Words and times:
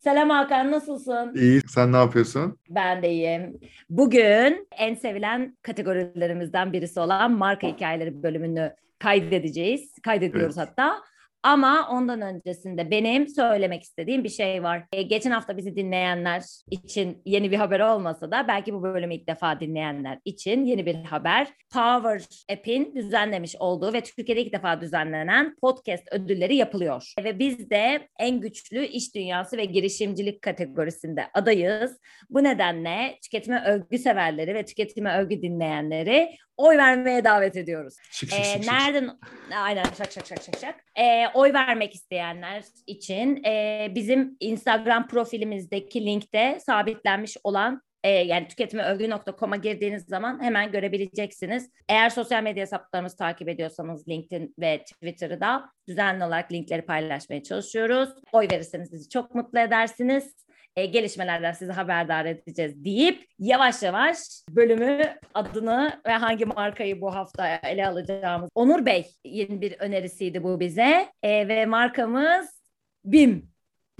Selam 0.00 0.30
Hakan, 0.30 0.70
nasılsın? 0.72 1.34
İyi, 1.34 1.60
sen 1.60 1.92
ne 1.92 1.96
yapıyorsun? 1.96 2.58
Ben 2.70 3.02
de 3.02 3.10
iyiyim. 3.10 3.60
Bugün 3.90 4.68
en 4.78 4.94
sevilen 4.94 5.56
kategorilerimizden 5.62 6.72
birisi 6.72 7.00
olan 7.00 7.32
marka 7.32 7.66
hikayeleri 7.66 8.22
bölümünü 8.22 8.74
kaydedeceğiz. 8.98 9.92
Kaydediyoruz 10.02 10.58
Evet. 10.58 10.68
hatta. 10.68 11.02
Ama 11.42 11.88
ondan 11.90 12.20
öncesinde 12.20 12.90
benim 12.90 13.28
söylemek 13.28 13.82
istediğim 13.82 14.24
bir 14.24 14.28
şey 14.28 14.62
var. 14.62 14.84
E, 14.92 15.02
geçen 15.02 15.30
hafta 15.30 15.56
bizi 15.56 15.76
dinleyenler 15.76 16.42
için 16.70 17.22
yeni 17.24 17.50
bir 17.50 17.56
haber 17.56 17.80
olmasa 17.80 18.30
da 18.30 18.48
belki 18.48 18.74
bu 18.74 18.82
bölümü 18.82 19.14
ilk 19.14 19.28
defa 19.28 19.60
dinleyenler 19.60 20.18
için 20.24 20.64
yeni 20.64 20.86
bir 20.86 20.94
haber. 20.94 21.48
Power 21.72 22.22
App'in 22.52 22.94
düzenlemiş 22.94 23.56
olduğu 23.56 23.92
ve 23.92 24.00
Türkiye'de 24.00 24.42
ilk 24.42 24.52
defa 24.52 24.80
düzenlenen 24.80 25.56
podcast 25.60 26.12
ödülleri 26.12 26.56
yapılıyor. 26.56 27.14
Ve 27.24 27.38
biz 27.38 27.70
de 27.70 28.08
en 28.18 28.40
güçlü 28.40 28.86
iş 28.86 29.14
dünyası 29.14 29.56
ve 29.56 29.64
girişimcilik 29.64 30.42
kategorisinde 30.42 31.26
adayız. 31.34 31.98
Bu 32.30 32.44
nedenle 32.44 33.18
tüketime 33.22 33.64
övgü 33.66 33.98
severleri 33.98 34.54
ve 34.54 34.64
tüketime 34.64 35.16
övgü 35.18 35.42
dinleyenleri 35.42 36.36
oy 36.60 36.76
vermeye 36.78 37.24
davet 37.24 37.56
ediyoruz. 37.56 37.94
Şık 38.10 38.30
şık 38.30 38.40
Ee, 38.40 38.44
şık 38.44 38.62
şık. 38.64 38.72
nereden 38.72 39.10
aynen 39.56 39.84
şak 39.84 40.12
şak 40.12 40.26
şak 40.26 40.42
şak 40.42 40.58
şak. 40.60 40.74
Ee, 40.98 41.28
oy 41.34 41.52
vermek 41.52 41.94
isteyenler 41.94 42.62
için 42.86 43.44
e, 43.44 43.86
bizim 43.94 44.36
Instagram 44.40 45.08
profilimizdeki 45.08 46.06
linkte 46.06 46.58
sabitlenmiş 46.66 47.36
olan 47.44 47.82
e, 48.04 48.10
yani 48.10 48.48
tüketimeövgü.com'a 48.48 49.56
girdiğiniz 49.56 50.04
zaman 50.04 50.42
hemen 50.42 50.72
görebileceksiniz. 50.72 51.70
Eğer 51.88 52.10
sosyal 52.10 52.42
medya 52.42 52.62
hesaplarımızı 52.62 53.16
takip 53.16 53.48
ediyorsanız 53.48 54.08
LinkedIn 54.08 54.54
ve 54.58 54.84
Twitter'ı 54.84 55.40
da 55.40 55.64
düzenli 55.88 56.24
olarak 56.24 56.52
linkleri 56.52 56.82
paylaşmaya 56.82 57.42
çalışıyoruz. 57.42 58.08
Oy 58.32 58.48
verirseniz 58.52 58.92
bizi 58.92 59.08
çok 59.08 59.34
mutlu 59.34 59.58
edersiniz. 59.58 60.34
E, 60.76 60.86
gelişmelerden 60.86 61.52
sizi 61.52 61.72
haberdar 61.72 62.24
edeceğiz 62.24 62.84
deyip 62.84 63.24
yavaş 63.38 63.82
yavaş 63.82 64.18
bölümü 64.50 65.02
adını 65.34 66.00
ve 66.06 66.12
hangi 66.12 66.44
markayı 66.44 67.00
bu 67.00 67.14
hafta 67.14 67.56
ele 67.56 67.86
alacağımız 67.86 68.50
Onur 68.54 68.86
Bey 68.86 69.06
yeni 69.24 69.60
bir 69.60 69.80
önerisiydi 69.80 70.42
bu 70.42 70.60
bize 70.60 71.08
E, 71.22 71.48
ve 71.48 71.66
markamız 71.66 72.60
BİM. 73.04 73.50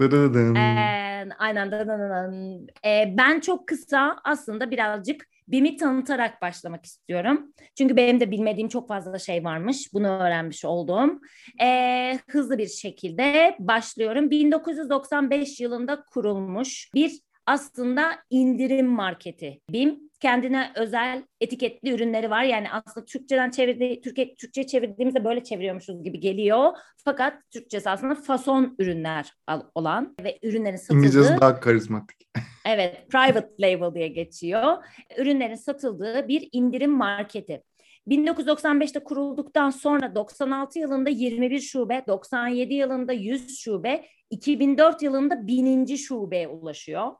Dırıdın. 0.01 0.55
Ee, 0.55 1.29
aynen. 1.39 1.71
dın. 1.71 2.67
Ee, 2.85 3.13
ben 3.17 3.39
çok 3.39 3.67
kısa 3.67 4.17
aslında 4.23 4.71
birazcık 4.71 5.27
BİM'i 5.51 5.77
tanıtarak 5.77 6.41
başlamak 6.41 6.85
istiyorum. 6.85 7.53
Çünkü 7.77 7.95
benim 7.95 8.19
de 8.19 8.31
bilmediğim 8.31 8.69
çok 8.69 8.87
fazla 8.87 9.19
şey 9.19 9.43
varmış. 9.43 9.93
Bunu 9.93 10.07
öğrenmiş 10.07 10.65
oldum. 10.65 11.21
Ee, 11.61 12.19
hızlı 12.27 12.57
bir 12.57 12.67
şekilde 12.67 13.55
başlıyorum. 13.59 14.29
1995 14.29 15.59
yılında 15.59 16.03
kurulmuş 16.03 16.89
bir 16.95 17.19
aslında 17.51 18.11
indirim 18.29 18.87
marketi 18.87 19.61
BİM. 19.69 20.11
Kendine 20.19 20.71
özel 20.75 21.23
etiketli 21.41 21.91
ürünleri 21.93 22.29
var. 22.29 22.43
Yani 22.43 22.71
aslında 22.71 23.05
Türkçeden 23.05 23.49
çevirdiği, 23.49 24.01
Türkiye, 24.01 24.35
Türkçe 24.35 24.67
çevirdiğimizde 24.67 25.23
böyle 25.25 25.43
çeviriyormuşuz 25.43 26.03
gibi 26.03 26.19
geliyor. 26.19 26.71
Fakat 27.05 27.33
Türkçesi 27.51 27.89
aslında 27.89 28.15
fason 28.15 28.75
ürünler 28.79 29.33
olan 29.75 30.15
ve 30.23 30.39
ürünlerin 30.43 30.75
satıldığı... 30.75 30.97
İngilizcesi 30.97 31.41
daha 31.41 31.59
karizmatik. 31.59 32.27
Evet, 32.65 33.09
private 33.09 33.49
label 33.59 33.95
diye 33.95 34.07
geçiyor. 34.07 34.77
Ürünlerin 35.17 35.55
satıldığı 35.55 36.27
bir 36.27 36.49
indirim 36.51 36.91
marketi. 36.91 37.63
1995'te 38.07 39.03
kurulduktan 39.03 39.69
sonra 39.69 40.15
96 40.15 40.79
yılında 40.79 41.09
21 41.09 41.59
şube, 41.59 42.03
97 42.07 42.73
yılında 42.73 43.13
100 43.13 43.59
şube, 43.59 44.05
2004 44.29 45.01
yılında 45.01 45.47
1000. 45.47 45.95
şubeye 45.95 46.47
ulaşıyor. 46.47 47.11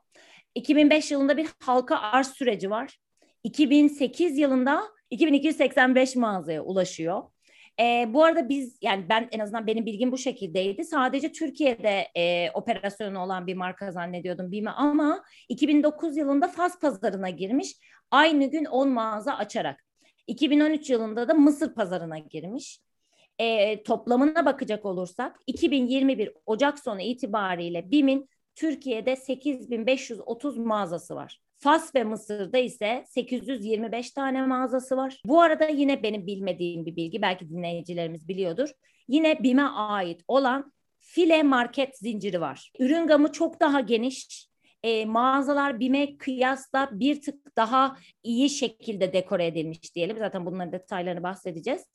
2005 0.54 1.10
yılında 1.10 1.36
bir 1.36 1.48
halka 1.60 1.96
arz 1.98 2.28
süreci 2.28 2.70
var. 2.70 2.98
2008 3.44 4.38
yılında 4.38 4.82
2285 5.10 6.16
mağazaya 6.16 6.62
ulaşıyor. 6.62 7.22
E, 7.80 8.06
bu 8.08 8.24
arada 8.24 8.48
biz 8.48 8.78
yani 8.82 9.08
ben 9.08 9.28
en 9.32 9.38
azından 9.38 9.66
benim 9.66 9.86
bilgim 9.86 10.12
bu 10.12 10.18
şekildeydi. 10.18 10.84
Sadece 10.84 11.32
Türkiye'de 11.32 12.08
e, 12.16 12.50
operasyonu 12.50 13.18
olan 13.18 13.46
bir 13.46 13.54
marka 13.54 13.92
zannediyordum 13.92 14.52
BİM'i 14.52 14.70
ama 14.70 15.24
2009 15.48 16.16
yılında 16.16 16.48
Fas 16.48 16.80
pazarına 16.80 17.30
girmiş. 17.30 17.76
Aynı 18.10 18.50
gün 18.50 18.64
10 18.64 18.88
mağaza 18.88 19.32
açarak. 19.32 19.91
2013 20.26 20.90
yılında 20.90 21.28
da 21.28 21.34
Mısır 21.34 21.74
pazarına 21.74 22.18
girmiş. 22.18 22.78
E, 23.38 23.82
toplamına 23.82 24.46
bakacak 24.46 24.84
olursak 24.84 25.40
2021 25.46 26.32
Ocak 26.46 26.78
sonu 26.78 27.00
itibariyle 27.00 27.90
BİM'in 27.90 28.28
Türkiye'de 28.54 29.16
8530 29.16 30.58
mağazası 30.58 31.14
var. 31.14 31.40
Fas 31.58 31.94
ve 31.94 32.04
Mısır'da 32.04 32.58
ise 32.58 33.04
825 33.08 34.10
tane 34.10 34.46
mağazası 34.46 34.96
var. 34.96 35.22
Bu 35.26 35.40
arada 35.40 35.68
yine 35.68 36.02
benim 36.02 36.26
bilmediğim 36.26 36.86
bir 36.86 36.96
bilgi, 36.96 37.22
belki 37.22 37.50
dinleyicilerimiz 37.50 38.28
biliyordur. 38.28 38.70
Yine 39.08 39.42
BİM'e 39.42 39.62
ait 39.62 40.20
olan 40.28 40.72
file 40.98 41.42
market 41.42 41.98
zinciri 41.98 42.40
var. 42.40 42.72
Ürün 42.78 43.06
gamı 43.06 43.32
çok 43.32 43.60
daha 43.60 43.80
geniş. 43.80 44.48
E, 44.82 45.04
mağazalar 45.04 45.80
BİM'e 45.80 46.16
kıyasla 46.18 46.88
bir 46.92 47.22
tık 47.22 47.56
daha 47.56 47.96
iyi 48.22 48.50
şekilde 48.50 49.12
dekore 49.12 49.46
edilmiş 49.46 49.94
diyelim. 49.94 50.18
Zaten 50.18 50.46
bunların 50.46 50.72
detaylarını 50.72 51.22
bahsedeceğiz. 51.22 51.86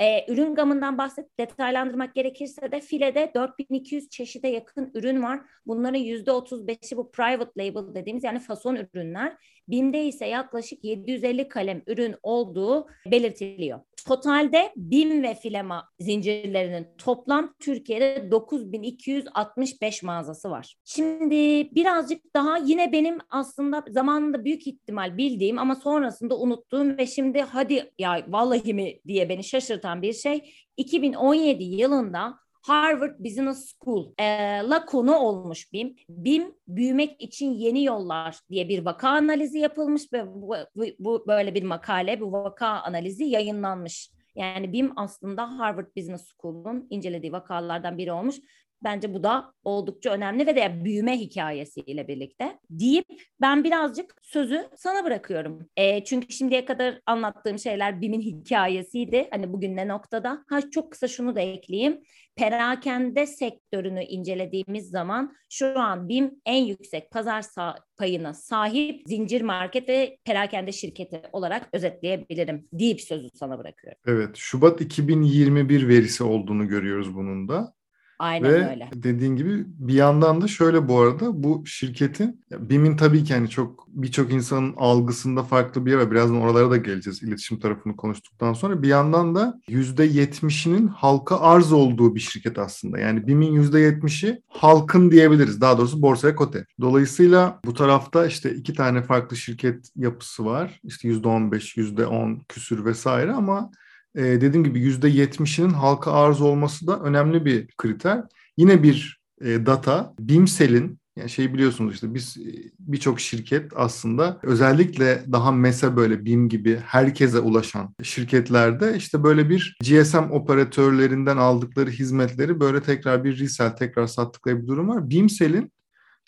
Ee, 0.00 0.32
ürün 0.32 0.54
gamından 0.54 0.98
bahset 0.98 1.38
detaylandırmak 1.38 2.14
gerekirse 2.14 2.72
de 2.72 2.80
filede 2.80 3.32
4200 3.34 4.08
çeşide 4.08 4.48
yakın 4.48 4.90
ürün 4.94 5.22
var. 5.22 5.40
Bunların 5.66 6.00
%35'i 6.00 6.96
bu 6.96 7.10
private 7.10 7.50
label 7.58 7.94
dediğimiz 7.94 8.24
yani 8.24 8.38
fason 8.38 8.76
ürünler. 8.76 9.36
BİM'de 9.68 10.04
ise 10.04 10.26
yaklaşık 10.26 10.84
750 10.84 11.48
kalem 11.48 11.82
ürün 11.86 12.14
olduğu 12.22 12.86
belirtiliyor. 13.06 13.80
Totalde 14.06 14.72
BİM 14.76 15.22
ve 15.22 15.34
Filema 15.34 15.88
zincirlerinin 16.00 16.86
toplam 16.98 17.54
Türkiye'de 17.58 18.30
9265 18.30 20.02
mağazası 20.02 20.50
var. 20.50 20.76
Şimdi 20.84 21.68
birazcık 21.74 22.34
daha 22.34 22.58
yine 22.58 22.92
benim 22.92 23.18
aslında 23.30 23.84
zamanında 23.88 24.44
büyük 24.44 24.66
ihtimal 24.66 25.16
bildiğim 25.16 25.58
ama 25.58 25.74
sonrasında 25.74 26.38
unuttuğum 26.38 26.98
ve 26.98 27.06
şimdi 27.06 27.40
hadi 27.40 27.92
ya 27.98 28.26
vallahi 28.28 28.74
mi 28.74 29.00
diye 29.06 29.28
beni 29.28 29.44
şaşırtan 29.44 30.02
bir 30.02 30.12
şey 30.12 30.52
2017 30.76 31.64
yılında 31.64 32.34
Harvard 32.62 33.18
Business 33.18 33.74
School 33.74 34.12
e, 34.18 34.24
la 34.68 34.84
konu 34.86 35.16
olmuş 35.16 35.72
BİM. 35.72 35.96
BİM 36.08 36.54
büyümek 36.68 37.22
için 37.22 37.50
yeni 37.50 37.84
yollar 37.84 38.38
diye 38.50 38.68
bir 38.68 38.84
vaka 38.84 39.08
analizi 39.08 39.58
yapılmış 39.58 40.12
ve 40.12 40.26
bu, 40.26 40.54
bu, 40.74 40.84
bu 40.98 41.24
böyle 41.28 41.54
bir 41.54 41.62
makale, 41.62 42.20
bu 42.20 42.32
vaka 42.32 42.66
analizi 42.66 43.24
yayınlanmış. 43.24 44.10
Yani 44.34 44.72
BİM 44.72 44.92
aslında 44.96 45.58
Harvard 45.58 45.96
Business 45.96 46.32
School'un 46.32 46.86
incelediği 46.90 47.32
vakalardan 47.32 47.98
biri 47.98 48.12
olmuş. 48.12 48.36
Bence 48.84 49.14
bu 49.14 49.22
da 49.22 49.52
oldukça 49.64 50.10
önemli 50.10 50.46
ve 50.46 50.56
de 50.56 50.84
büyüme 50.84 51.18
hikayesiyle 51.18 52.08
birlikte 52.08 52.58
deyip 52.70 53.04
ben 53.40 53.64
birazcık 53.64 54.14
sözü 54.22 54.68
sana 54.76 55.04
bırakıyorum. 55.04 55.68
E, 55.76 56.04
çünkü 56.04 56.32
şimdiye 56.32 56.64
kadar 56.64 57.00
anlattığım 57.06 57.58
şeyler 57.58 58.00
BİM'in 58.00 58.20
hikayesiydi. 58.20 59.28
Hani 59.30 59.52
bugün 59.52 59.76
ne 59.76 59.88
noktada? 59.88 60.44
Ha 60.48 60.70
çok 60.70 60.92
kısa 60.92 61.08
şunu 61.08 61.36
da 61.36 61.40
ekleyeyim. 61.40 62.00
Perakende 62.36 63.26
sektörünü 63.26 64.02
incelediğimiz 64.02 64.90
zaman 64.90 65.32
şu 65.50 65.78
an 65.80 66.08
BİM 66.08 66.30
en 66.46 66.64
yüksek 66.64 67.10
pazar 67.10 67.40
sa- 67.42 67.78
payına 67.96 68.34
sahip 68.34 69.02
zincir 69.06 69.40
market 69.42 69.88
ve 69.88 70.18
perakende 70.24 70.72
şirketi 70.72 71.22
olarak 71.32 71.68
özetleyebilirim 71.72 72.68
deyip 72.72 73.00
sözü 73.00 73.28
sana 73.34 73.58
bırakıyorum. 73.58 74.00
Evet, 74.06 74.36
Şubat 74.36 74.80
2021 74.80 75.88
verisi 75.88 76.24
olduğunu 76.24 76.68
görüyoruz 76.68 77.14
bunun 77.14 77.48
da. 77.48 77.72
Aynen 78.18 78.50
Ve 78.52 78.70
öyle. 78.70 78.90
dediğin 78.94 79.36
gibi 79.36 79.64
bir 79.66 79.94
yandan 79.94 80.40
da 80.40 80.48
şöyle 80.48 80.88
bu 80.88 81.00
arada 81.00 81.42
bu 81.42 81.62
şirketin 81.66 82.44
BİM'in 82.50 82.96
tabii 82.96 83.24
ki 83.24 83.34
hani 83.34 83.50
çok 83.50 83.88
birçok 83.88 84.32
insanın 84.32 84.74
algısında 84.76 85.42
farklı 85.42 85.86
bir 85.86 85.90
yer 85.90 85.98
var. 85.98 86.10
Birazdan 86.10 86.40
oralara 86.40 86.70
da 86.70 86.76
geleceğiz 86.76 87.22
iletişim 87.22 87.60
tarafını 87.60 87.96
konuştuktan 87.96 88.52
sonra. 88.52 88.82
Bir 88.82 88.88
yandan 88.88 89.34
da 89.34 89.60
%70'inin 89.68 90.86
halka 90.86 91.40
arz 91.40 91.72
olduğu 91.72 92.14
bir 92.14 92.20
şirket 92.20 92.58
aslında. 92.58 92.98
Yani 92.98 93.26
BİM'in 93.26 93.62
%70'i 93.62 94.42
halkın 94.48 95.10
diyebiliriz. 95.10 95.60
Daha 95.60 95.78
doğrusu 95.78 96.02
borsaya 96.02 96.36
kote. 96.36 96.64
Dolayısıyla 96.80 97.60
bu 97.64 97.74
tarafta 97.74 98.26
işte 98.26 98.54
iki 98.54 98.74
tane 98.74 99.02
farklı 99.02 99.36
şirket 99.36 99.90
yapısı 99.96 100.44
var. 100.44 100.80
İşte 100.84 101.08
%15, 101.08 101.76
%10 101.76 102.38
küsür 102.48 102.84
vesaire 102.84 103.32
ama 103.32 103.70
e, 104.18 104.22
dediğim 104.22 104.64
gibi 104.64 104.80
%70'inin 104.80 105.70
halka 105.70 106.12
arz 106.12 106.40
olması 106.40 106.86
da 106.86 107.00
önemli 107.00 107.44
bir 107.44 107.66
kriter. 107.66 108.24
Yine 108.56 108.82
bir 108.82 109.20
e, 109.40 109.66
data, 109.66 110.14
Bimsel'in 110.20 110.98
yani 111.16 111.30
şey 111.30 111.54
biliyorsunuz 111.54 111.94
işte 111.94 112.14
biz 112.14 112.36
e, 112.36 112.70
birçok 112.78 113.20
şirket 113.20 113.72
aslında 113.76 114.40
özellikle 114.42 115.24
daha 115.32 115.52
mese 115.52 115.96
böyle 115.96 116.24
BİM 116.24 116.48
gibi 116.48 116.76
herkese 116.86 117.38
ulaşan 117.38 117.94
şirketlerde 118.02 118.96
işte 118.96 119.22
böyle 119.22 119.50
bir 119.50 119.78
GSM 119.82 120.30
operatörlerinden 120.30 121.36
aldıkları 121.36 121.90
hizmetleri 121.90 122.60
böyle 122.60 122.82
tekrar 122.82 123.24
bir 123.24 123.38
resell 123.38 123.76
tekrar 123.76 124.06
sattıkları 124.06 124.62
bir 124.62 124.66
durum 124.66 124.88
var. 124.88 125.10
Bimsel'in 125.10 125.72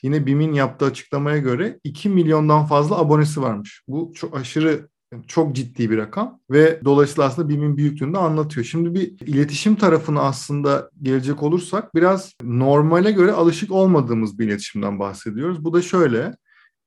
yine 0.03 0.27
BİM'in 0.27 0.53
yaptığı 0.53 0.85
açıklamaya 0.85 1.39
göre 1.39 1.81
2 1.85 2.09
milyondan 2.09 2.67
fazla 2.67 2.99
abonesi 2.99 3.43
varmış. 3.43 3.83
Bu 3.89 4.13
çok 4.15 4.37
aşırı 4.37 4.89
çok 5.27 5.57
ciddi 5.57 5.91
bir 5.91 5.99
rakam 5.99 6.41
ve 6.51 6.81
dolayısıyla 6.85 7.25
aslında 7.25 7.49
BİM'in 7.49 7.77
büyüklüğünü 7.77 8.15
de 8.15 8.19
anlatıyor. 8.19 8.67
Şimdi 8.67 8.95
bir 8.95 9.27
iletişim 9.27 9.75
tarafına 9.75 10.21
aslında 10.21 10.91
gelecek 11.03 11.43
olursak 11.43 11.95
biraz 11.95 12.33
normale 12.43 13.13
göre 13.13 13.33
alışık 13.33 13.73
olmadığımız 13.73 14.39
bir 14.39 14.47
iletişimden 14.47 14.99
bahsediyoruz. 14.99 15.65
Bu 15.65 15.73
da 15.73 15.83
şöyle. 15.83 16.37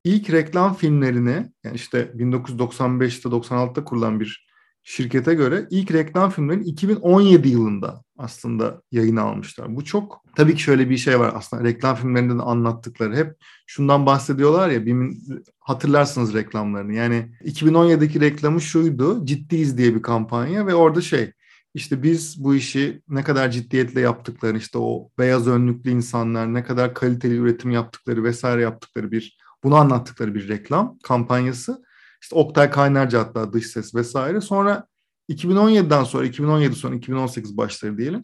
İlk 0.04 0.32
reklam 0.32 0.76
filmlerini 0.76 1.52
yani 1.64 1.76
işte 1.76 2.12
1995'te 2.16 3.30
96'da 3.30 3.84
kurulan 3.84 4.20
bir 4.20 4.53
şirkete 4.84 5.34
göre 5.34 5.68
ilk 5.70 5.92
reklam 5.94 6.30
filmlerini 6.30 6.64
2017 6.64 7.50
yılında 7.50 8.04
aslında 8.18 8.82
yayına 8.92 9.22
almışlar. 9.22 9.76
Bu 9.76 9.86
çok 9.86 10.24
tabii 10.36 10.56
ki 10.56 10.62
şöyle 10.62 10.90
bir 10.90 10.98
şey 10.98 11.20
var 11.20 11.32
aslında 11.36 11.64
reklam 11.64 11.96
filmlerinde 11.96 12.38
de 12.38 12.42
anlattıkları 12.42 13.16
hep 13.16 13.36
şundan 13.68 14.06
bahsediyorlar 14.06 14.70
ya 14.70 14.86
bir 14.86 15.18
hatırlarsınız 15.60 16.34
reklamlarını. 16.34 16.94
Yani 16.94 17.32
2017'deki 17.46 18.22
reklamı 18.22 18.62
şuydu 18.62 19.26
ciddiyiz 19.26 19.78
diye 19.78 19.96
bir 19.96 20.02
kampanya 20.02 20.68
ve 20.68 20.76
orada 20.76 21.02
şey 21.02 21.32
işte 21.74 22.04
biz 22.04 22.44
bu 22.44 22.56
işi 22.56 23.02
ne 23.10 23.24
kadar 23.24 23.52
ciddiyetle 23.52 24.02
yaptıklarını 24.02 24.58
işte 24.58 24.78
o 24.78 25.10
beyaz 25.20 25.48
önlüklü 25.48 25.92
insanlar 25.92 26.54
ne 26.54 26.64
kadar 26.64 26.94
kaliteli 26.94 27.36
üretim 27.36 27.72
yaptıkları 27.72 28.24
vesaire 28.24 28.62
yaptıkları 28.62 29.12
bir 29.12 29.38
bunu 29.64 29.76
anlattıkları 29.76 30.36
bir 30.36 30.48
reklam 30.48 30.98
kampanyası. 31.04 31.84
İşte 32.24 32.36
Oktay 32.36 32.70
Kaynarca 32.70 33.20
hatta 33.20 33.54
dış 33.54 33.68
ses 33.68 33.96
vesaire. 33.96 34.42
Sonra 34.42 34.88
2017'den 35.30 36.04
sonra 36.04 36.26
2017 36.26 36.76
sonra 36.76 36.96
2018 36.96 37.58
başları 37.58 37.98
diyelim. 37.98 38.24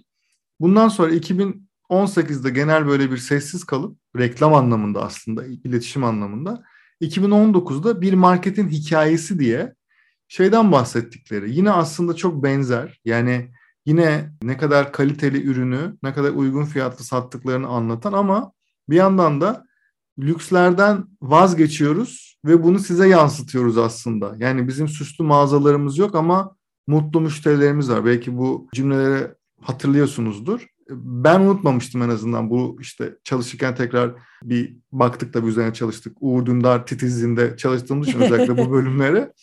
Bundan 0.60 0.88
sonra 0.88 1.12
2018'de 1.14 2.50
genel 2.50 2.88
böyle 2.88 3.12
bir 3.12 3.18
sessiz 3.18 3.64
kalıp 3.64 3.98
reklam 4.18 4.54
anlamında 4.54 5.04
aslında 5.04 5.46
iletişim 5.46 6.04
anlamında 6.04 6.64
2019'da 7.02 8.02
bir 8.02 8.14
marketin 8.14 8.70
hikayesi 8.70 9.40
diye 9.40 9.76
şeyden 10.28 10.72
bahsettikleri 10.72 11.56
yine 11.56 11.72
aslında 11.72 12.16
çok 12.16 12.44
benzer 12.44 13.00
yani 13.06 13.52
yine 13.86 14.32
ne 14.42 14.58
kadar 14.58 14.94
kaliteli 14.94 15.44
ürünü 15.44 15.98
ne 16.04 16.14
kadar 16.14 16.30
uygun 16.30 16.66
fiyatlı 16.66 17.06
sattıklarını 17.06 17.68
anlatan 17.68 18.14
ama 18.14 18.52
bir 18.90 18.96
yandan 18.96 19.42
da 19.42 19.69
lükslerden 20.22 21.06
vazgeçiyoruz 21.22 22.38
ve 22.46 22.64
bunu 22.64 22.80
size 22.80 23.08
yansıtıyoruz 23.08 23.78
aslında. 23.78 24.36
Yani 24.40 24.68
bizim 24.68 24.88
süslü 24.88 25.24
mağazalarımız 25.24 25.98
yok 25.98 26.16
ama 26.16 26.56
mutlu 26.88 27.22
müşterilerimiz 27.22 27.90
var. 27.90 28.06
Belki 28.06 28.38
bu 28.38 28.68
cümleleri 28.74 29.28
hatırlıyorsunuzdur. 29.62 30.66
Ben 30.92 31.40
unutmamıştım 31.40 32.02
en 32.02 32.10
azından 32.10 32.50
bu 32.50 32.78
işte 32.82 33.16
çalışırken 33.24 33.76
tekrar 33.76 34.12
bir 34.44 34.76
baktık 34.92 35.34
da 35.34 35.44
bir 35.44 35.48
üzerine 35.48 35.74
çalıştık. 35.74 36.18
Uğur 36.20 36.46
Dündar 36.46 36.86
titizliğinde 36.86 37.58
çalıştığımız 37.58 38.08
için 38.08 38.20
özellikle 38.20 38.58
bu 38.58 38.72
bölümlere. 38.72 39.34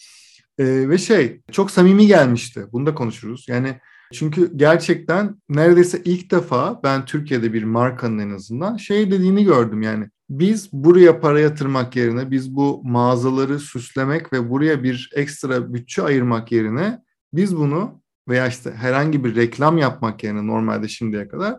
Ee, 0.58 0.88
ve 0.88 0.98
şey 0.98 1.40
çok 1.52 1.70
samimi 1.70 2.06
gelmişti. 2.06 2.66
Bunu 2.72 2.86
da 2.86 2.94
konuşuruz. 2.94 3.46
Yani 3.48 3.80
çünkü 4.12 4.56
gerçekten 4.56 5.36
neredeyse 5.48 6.02
ilk 6.04 6.30
defa 6.30 6.80
ben 6.82 7.04
Türkiye'de 7.04 7.52
bir 7.52 7.64
markanın 7.64 8.18
en 8.18 8.30
azından 8.30 8.76
şey 8.76 9.10
dediğini 9.10 9.44
gördüm 9.44 9.82
yani 9.82 10.08
biz 10.30 10.72
buraya 10.72 11.20
para 11.20 11.40
yatırmak 11.40 11.96
yerine 11.96 12.30
biz 12.30 12.56
bu 12.56 12.80
mağazaları 12.84 13.58
süslemek 13.58 14.32
ve 14.32 14.50
buraya 14.50 14.82
bir 14.82 15.10
ekstra 15.14 15.74
bütçe 15.74 16.02
ayırmak 16.02 16.52
yerine 16.52 17.02
biz 17.32 17.56
bunu 17.56 18.02
veya 18.28 18.46
işte 18.46 18.70
herhangi 18.70 19.24
bir 19.24 19.36
reklam 19.36 19.78
yapmak 19.78 20.24
yerine 20.24 20.46
normalde 20.46 20.88
şimdiye 20.88 21.28
kadar 21.28 21.56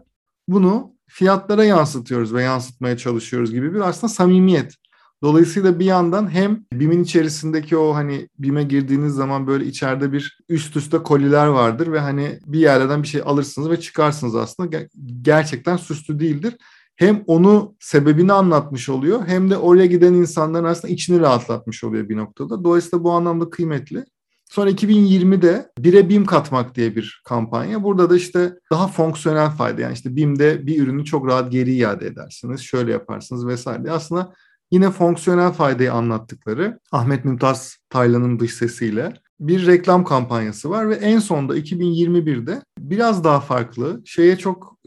bunu 0.47 0.95
fiyatlara 1.07 1.63
yansıtıyoruz 1.63 2.33
ve 2.33 2.43
yansıtmaya 2.43 2.97
çalışıyoruz 2.97 3.53
gibi 3.53 3.73
bir 3.73 3.79
aslında 3.79 4.13
samimiyet. 4.13 4.75
Dolayısıyla 5.23 5.79
bir 5.79 5.85
yandan 5.85 6.31
hem 6.31 6.65
BİM'in 6.73 7.03
içerisindeki 7.03 7.77
o 7.77 7.95
hani 7.95 8.29
BİM'e 8.39 8.63
girdiğiniz 8.63 9.13
zaman 9.13 9.47
böyle 9.47 9.65
içeride 9.65 10.11
bir 10.11 10.39
üst 10.49 10.77
üste 10.77 10.97
koliler 10.97 11.47
vardır 11.47 11.91
ve 11.91 11.99
hani 11.99 12.39
bir 12.45 12.59
yerden 12.59 13.03
bir 13.03 13.07
şey 13.07 13.21
alırsınız 13.25 13.69
ve 13.69 13.79
çıkarsınız 13.79 14.35
aslında. 14.35 14.87
Gerçekten 15.21 15.77
süslü 15.77 16.19
değildir 16.19 16.53
hem 16.97 17.23
onu 17.27 17.75
sebebini 17.79 18.33
anlatmış 18.33 18.89
oluyor 18.89 19.27
hem 19.27 19.49
de 19.49 19.57
oraya 19.57 19.85
giden 19.85 20.13
insanların 20.13 20.65
aslında 20.65 20.93
içini 20.93 21.19
rahatlatmış 21.19 21.83
oluyor 21.83 22.09
bir 22.09 22.17
noktada. 22.17 22.63
Dolayısıyla 22.63 23.03
bu 23.03 23.11
anlamda 23.11 23.49
kıymetli. 23.49 24.05
Sonra 24.49 24.69
2020'de 24.69 25.71
bire 25.79 26.09
BİM 26.09 26.25
katmak 26.25 26.75
diye 26.75 26.95
bir 26.95 27.21
kampanya. 27.25 27.83
Burada 27.83 28.09
da 28.09 28.15
işte 28.15 28.53
daha 28.71 28.87
fonksiyonel 28.87 29.49
fayda 29.49 29.81
yani 29.81 29.93
işte 29.93 30.15
BİM'de 30.15 30.67
bir 30.67 30.83
ürünü 30.83 31.05
çok 31.05 31.27
rahat 31.27 31.51
geri 31.51 31.73
iade 31.73 32.07
edersiniz, 32.07 32.61
şöyle 32.61 32.91
yaparsınız 32.91 33.47
vesaire. 33.47 33.91
Aslında 33.91 34.33
yine 34.71 34.91
fonksiyonel 34.91 35.51
faydayı 35.51 35.93
anlattıkları 35.93 36.79
Ahmet 36.91 37.25
Mümtaz 37.25 37.77
Taylan'ın 37.89 38.39
dış 38.39 38.53
sesiyle 38.53 39.13
bir 39.39 39.67
reklam 39.67 40.03
kampanyası 40.03 40.69
var 40.69 40.89
ve 40.89 40.95
en 40.95 41.19
sonda 41.19 41.57
2021'de 41.57 42.61
biraz 42.79 43.23
daha 43.23 43.39
farklı, 43.39 44.01
şeye 44.05 44.37
çok 44.37 44.77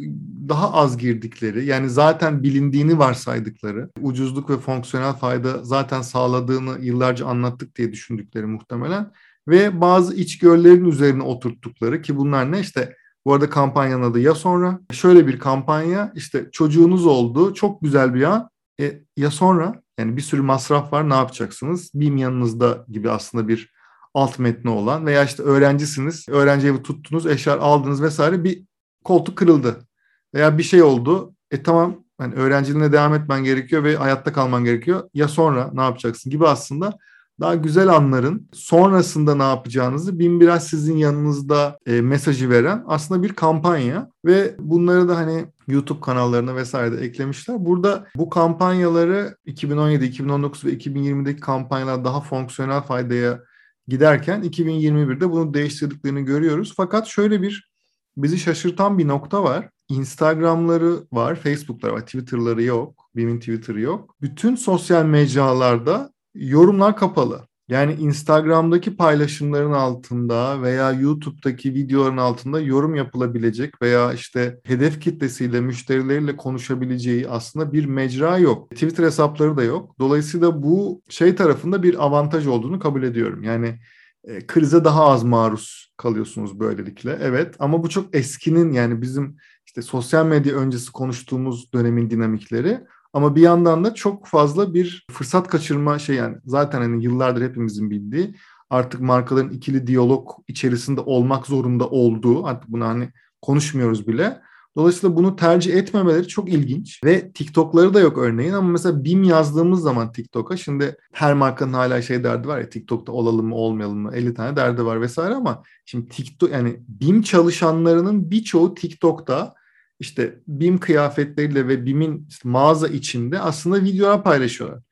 daha 0.48 0.72
az 0.72 0.98
girdikleri, 0.98 1.66
yani 1.66 1.90
zaten 1.90 2.42
bilindiğini 2.42 2.98
varsaydıkları, 2.98 3.90
ucuzluk 4.00 4.50
ve 4.50 4.58
fonksiyonel 4.58 5.12
fayda 5.12 5.64
zaten 5.64 6.02
sağladığını 6.02 6.78
yıllarca 6.80 7.26
anlattık 7.26 7.76
diye 7.76 7.92
düşündükleri 7.92 8.46
muhtemelen 8.46 9.12
ve 9.48 9.80
bazı 9.80 10.14
içgörülerin 10.14 10.84
üzerine 10.84 11.22
oturttukları 11.22 12.02
ki 12.02 12.16
bunlar 12.16 12.52
ne? 12.52 12.60
İşte 12.60 12.96
bu 13.24 13.34
arada 13.34 13.50
kampanyanın 13.50 14.10
adı 14.10 14.20
ya 14.20 14.34
sonra. 14.34 14.80
Şöyle 14.92 15.26
bir 15.26 15.38
kampanya 15.38 16.12
işte 16.14 16.48
çocuğunuz 16.52 17.06
oldu 17.06 17.54
çok 17.54 17.82
güzel 17.82 18.14
bir 18.14 18.22
an 18.22 18.50
e, 18.80 19.02
ya 19.16 19.30
sonra 19.30 19.82
yani 19.98 20.16
bir 20.16 20.22
sürü 20.22 20.42
masraf 20.42 20.92
var 20.92 21.10
ne 21.10 21.14
yapacaksınız? 21.14 21.90
BİM 21.94 22.16
yanınızda 22.16 22.84
gibi 22.88 23.10
aslında 23.10 23.48
bir 23.48 23.72
alt 24.14 24.38
metni 24.38 24.70
olan 24.70 25.06
veya 25.06 25.24
işte 25.24 25.42
öğrencisiniz, 25.42 26.28
öğrenci 26.28 26.66
evi 26.66 26.82
tuttunuz, 26.82 27.26
eşya 27.26 27.58
aldınız 27.58 28.02
vesaire 28.02 28.44
bir 28.44 28.64
koltuk 29.04 29.38
kırıldı 29.38 29.88
veya 30.34 30.58
bir 30.58 30.62
şey 30.62 30.82
oldu. 30.82 31.34
E 31.50 31.62
tamam 31.62 32.04
hani 32.18 32.34
öğrenciliğine 32.34 32.92
devam 32.92 33.14
etmen 33.14 33.44
gerekiyor 33.44 33.84
ve 33.84 33.96
hayatta 33.96 34.32
kalman 34.32 34.64
gerekiyor. 34.64 35.10
Ya 35.14 35.28
sonra 35.28 35.70
ne 35.72 35.82
yapacaksın 35.82 36.30
gibi 36.30 36.46
aslında 36.48 36.98
daha 37.40 37.54
güzel 37.54 37.88
anların 37.88 38.48
sonrasında 38.52 39.34
ne 39.34 39.42
yapacağınızı 39.42 40.18
bin 40.18 40.40
biraz 40.40 40.66
sizin 40.66 40.96
yanınızda 40.96 41.78
e, 41.86 42.00
mesajı 42.00 42.50
veren 42.50 42.84
aslında 42.86 43.22
bir 43.22 43.32
kampanya 43.32 44.10
ve 44.24 44.54
bunları 44.58 45.08
da 45.08 45.16
hani 45.16 45.46
YouTube 45.68 46.00
kanallarına 46.00 46.56
vesaire 46.56 46.98
de 46.98 47.04
eklemişler. 47.04 47.64
Burada 47.64 48.06
bu 48.16 48.30
kampanyaları 48.30 49.36
2017, 49.44 50.04
2019 50.04 50.64
ve 50.64 50.72
2020'deki 50.72 51.40
kampanyalar 51.40 52.04
daha 52.04 52.20
fonksiyonel 52.20 52.80
faydaya 52.80 53.40
giderken 53.88 54.42
2021'de 54.42 55.30
bunu 55.30 55.54
değiştirdiklerini 55.54 56.24
görüyoruz. 56.24 56.74
Fakat 56.76 57.06
şöyle 57.06 57.42
bir 57.42 57.70
bizi 58.16 58.38
şaşırtan 58.38 58.98
bir 58.98 59.08
nokta 59.08 59.42
var. 59.42 59.70
Instagram'ları 59.88 60.96
var, 61.12 61.34
Facebook'ları 61.34 61.92
var, 61.92 62.00
Twitter'ları 62.00 62.62
yok. 62.62 63.10
BİM'in 63.16 63.38
Twitter'ı 63.38 63.80
yok. 63.80 64.16
Bütün 64.20 64.54
sosyal 64.54 65.04
mecralarda 65.04 66.12
yorumlar 66.34 66.96
kapalı. 66.96 67.50
Yani 67.70 67.92
Instagram'daki 67.92 68.96
paylaşımların 68.96 69.72
altında 69.72 70.62
veya 70.62 70.92
YouTube'daki 70.92 71.74
videoların 71.74 72.16
altında 72.16 72.60
yorum 72.60 72.94
yapılabilecek 72.94 73.82
veya 73.82 74.12
işte 74.12 74.60
hedef 74.64 75.00
kitlesiyle, 75.00 75.60
müşterileriyle 75.60 76.36
konuşabileceği 76.36 77.28
aslında 77.28 77.72
bir 77.72 77.84
mecra 77.84 78.38
yok. 78.38 78.70
Twitter 78.70 79.04
hesapları 79.04 79.56
da 79.56 79.62
yok. 79.62 79.94
Dolayısıyla 79.98 80.62
bu 80.62 81.02
şey 81.08 81.34
tarafında 81.34 81.82
bir 81.82 82.04
avantaj 82.04 82.46
olduğunu 82.46 82.78
kabul 82.78 83.02
ediyorum. 83.02 83.42
Yani 83.42 83.78
e, 84.24 84.46
krize 84.46 84.84
daha 84.84 85.06
az 85.06 85.24
maruz 85.24 85.92
kalıyorsunuz 85.96 86.60
böylelikle. 86.60 87.18
Evet 87.22 87.54
ama 87.58 87.82
bu 87.82 87.88
çok 87.88 88.14
eskinin 88.14 88.72
yani 88.72 89.02
bizim 89.02 89.36
işte 89.66 89.82
sosyal 89.82 90.26
medya 90.26 90.56
öncesi 90.56 90.92
konuştuğumuz 90.92 91.72
dönemin 91.72 92.10
dinamikleri. 92.10 92.80
Ama 93.12 93.36
bir 93.36 93.40
yandan 93.42 93.84
da 93.84 93.94
çok 93.94 94.26
fazla 94.26 94.74
bir 94.74 95.06
fırsat 95.12 95.48
kaçırma 95.48 95.98
şey 95.98 96.16
yani 96.16 96.36
zaten 96.44 96.80
hani 96.80 97.04
yıllardır 97.04 97.42
hepimizin 97.42 97.90
bildiği 97.90 98.34
artık 98.70 99.00
markaların 99.00 99.50
ikili 99.50 99.86
diyalog 99.86 100.30
içerisinde 100.48 101.00
olmak 101.00 101.46
zorunda 101.46 101.88
olduğu 101.88 102.46
artık 102.46 102.68
bunu 102.68 102.84
hani 102.84 103.08
konuşmuyoruz 103.42 104.08
bile. 104.08 104.40
Dolayısıyla 104.76 105.16
bunu 105.16 105.36
tercih 105.36 105.74
etmemeleri 105.74 106.28
çok 106.28 106.48
ilginç 106.48 107.00
ve 107.04 107.32
TikTok'ları 107.32 107.94
da 107.94 108.00
yok 108.00 108.18
örneğin 108.18 108.52
ama 108.52 108.68
mesela 108.68 109.04
BİM 109.04 109.22
yazdığımız 109.22 109.82
zaman 109.82 110.12
TikTok'a 110.12 110.56
şimdi 110.56 110.96
her 111.12 111.34
markanın 111.34 111.72
hala 111.72 112.02
şey 112.02 112.24
derdi 112.24 112.48
var 112.48 112.58
ya 112.58 112.68
TikTok'ta 112.68 113.12
olalım 113.12 113.46
mı 113.46 113.54
olmayalım 113.54 113.98
mı 113.98 114.10
50 114.14 114.34
tane 114.34 114.56
derdi 114.56 114.84
var 114.84 115.00
vesaire 115.00 115.34
ama 115.34 115.62
şimdi 115.84 116.08
TikTok 116.08 116.50
yani 116.50 116.80
BİM 116.88 117.22
çalışanlarının 117.22 118.30
birçoğu 118.30 118.74
TikTok'ta 118.74 119.54
işte 120.00 120.38
BİM 120.48 120.78
kıyafetleriyle 120.78 121.68
ve 121.68 121.86
BİM'in 121.86 122.28
mağaza 122.44 122.88
içinde 122.88 123.40
aslında 123.40 123.84
videolar 123.84 124.24
paylaşıyorlar. 124.24 124.82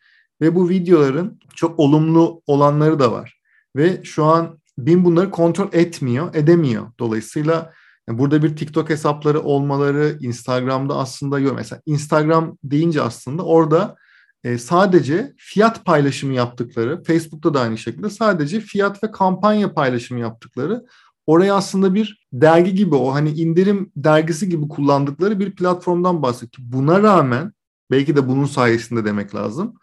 Ve 0.40 0.54
bu 0.54 0.68
videoların 0.68 1.40
çok 1.54 1.78
olumlu 1.78 2.42
olanları 2.46 2.98
da 2.98 3.12
var. 3.12 3.40
Ve 3.76 4.00
şu 4.04 4.24
an 4.24 4.58
BİM 4.78 5.04
bunları 5.04 5.30
kontrol 5.30 5.68
etmiyor, 5.72 6.34
edemiyor. 6.34 6.86
Dolayısıyla 6.98 7.72
burada 8.08 8.42
bir 8.42 8.56
TikTok 8.56 8.90
hesapları 8.90 9.40
olmaları, 9.40 10.16
Instagram'da 10.20 10.96
aslında 10.96 11.38
yok. 11.38 11.54
Mesela 11.56 11.82
Instagram 11.86 12.58
deyince 12.64 13.02
aslında 13.02 13.42
orada 13.42 13.96
e, 14.44 14.58
sadece 14.58 15.34
fiyat 15.36 15.84
paylaşımı 15.84 16.34
yaptıkları, 16.34 17.02
Facebook'ta 17.02 17.54
da 17.54 17.60
aynı 17.60 17.78
şekilde 17.78 18.10
sadece 18.10 18.60
fiyat 18.60 19.04
ve 19.04 19.10
kampanya 19.10 19.74
paylaşımı 19.74 20.20
yaptıkları 20.20 20.84
oraya 21.28 21.54
aslında 21.54 21.94
bir 21.94 22.26
dergi 22.32 22.74
gibi 22.74 22.94
o 22.94 23.14
hani 23.14 23.30
indirim 23.30 23.92
dergisi 23.96 24.48
gibi 24.48 24.68
kullandıkları 24.68 25.40
bir 25.40 25.54
platformdan 25.54 26.22
bahsediyor. 26.22 26.68
Buna 26.72 27.02
rağmen 27.02 27.52
belki 27.90 28.16
de 28.16 28.28
bunun 28.28 28.44
sayesinde 28.44 29.04
demek 29.04 29.34
lazım. 29.34 29.74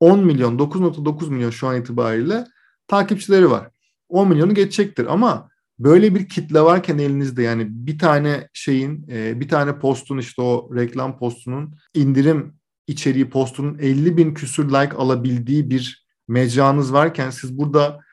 10 0.00 0.24
milyon, 0.24 0.58
9.9 0.58 1.30
milyon 1.30 1.50
şu 1.50 1.66
an 1.68 1.80
itibariyle 1.80 2.44
takipçileri 2.88 3.50
var. 3.50 3.70
10 4.08 4.28
milyonu 4.28 4.54
geçecektir 4.54 5.06
ama 5.12 5.48
böyle 5.78 6.14
bir 6.14 6.28
kitle 6.28 6.60
varken 6.60 6.98
elinizde 6.98 7.42
yani 7.42 7.66
bir 7.68 7.98
tane 7.98 8.48
şeyin, 8.52 9.06
e, 9.10 9.40
bir 9.40 9.48
tane 9.48 9.78
postun 9.78 10.18
işte 10.18 10.42
o 10.42 10.70
reklam 10.74 11.18
postunun 11.18 11.74
indirim 11.94 12.54
içeriği 12.86 13.30
postunun 13.30 13.78
50 13.78 14.16
bin 14.16 14.34
küsür 14.34 14.68
like 14.68 14.96
alabildiği 14.96 15.70
bir 15.70 16.06
mecranız 16.28 16.92
varken 16.92 17.30
siz 17.30 17.58
burada 17.58 18.03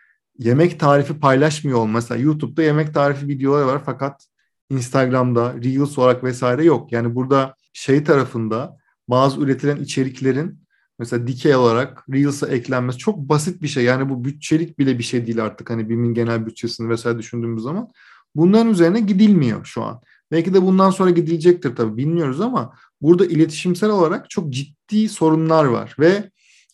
yemek 0.41 0.79
tarifi 0.79 1.19
paylaşmıyor 1.19 1.77
olması. 1.77 2.13
Mesela 2.13 2.23
YouTube'da 2.23 2.63
yemek 2.63 2.93
tarifi 2.93 3.27
videoları 3.27 3.67
var 3.67 3.81
fakat 3.85 4.27
Instagram'da 4.69 5.53
Reels 5.63 5.97
olarak 5.97 6.23
vesaire 6.23 6.63
yok. 6.63 6.91
Yani 6.91 7.15
burada 7.15 7.55
şey 7.73 8.03
tarafında 8.03 8.77
bazı 9.07 9.41
üretilen 9.41 9.77
içeriklerin 9.77 10.61
mesela 10.99 11.27
dikey 11.27 11.55
olarak 11.55 12.05
Reels'a 12.09 12.47
eklenmesi 12.47 12.97
çok 12.97 13.17
basit 13.17 13.61
bir 13.61 13.67
şey. 13.67 13.83
Yani 13.83 14.09
bu 14.09 14.25
bütçelik 14.25 14.79
bile 14.79 14.97
bir 14.97 15.03
şey 15.03 15.27
değil 15.27 15.43
artık 15.43 15.69
hani 15.69 15.89
BİM'in 15.89 16.13
genel 16.13 16.45
bütçesini 16.45 16.89
vesaire 16.89 17.17
düşündüğümüz 17.17 17.63
zaman. 17.63 17.89
Bunların 18.35 18.71
üzerine 18.71 18.99
gidilmiyor 18.99 19.65
şu 19.65 19.83
an. 19.83 20.01
Belki 20.31 20.53
de 20.53 20.61
bundan 20.61 20.89
sonra 20.89 21.09
gidilecektir 21.09 21.75
tabii 21.75 21.97
bilmiyoruz 21.97 22.41
ama 22.41 22.73
burada 23.01 23.25
iletişimsel 23.25 23.89
olarak 23.89 24.29
çok 24.29 24.49
ciddi 24.53 25.09
sorunlar 25.09 25.65
var 25.65 25.95
ve 25.99 26.29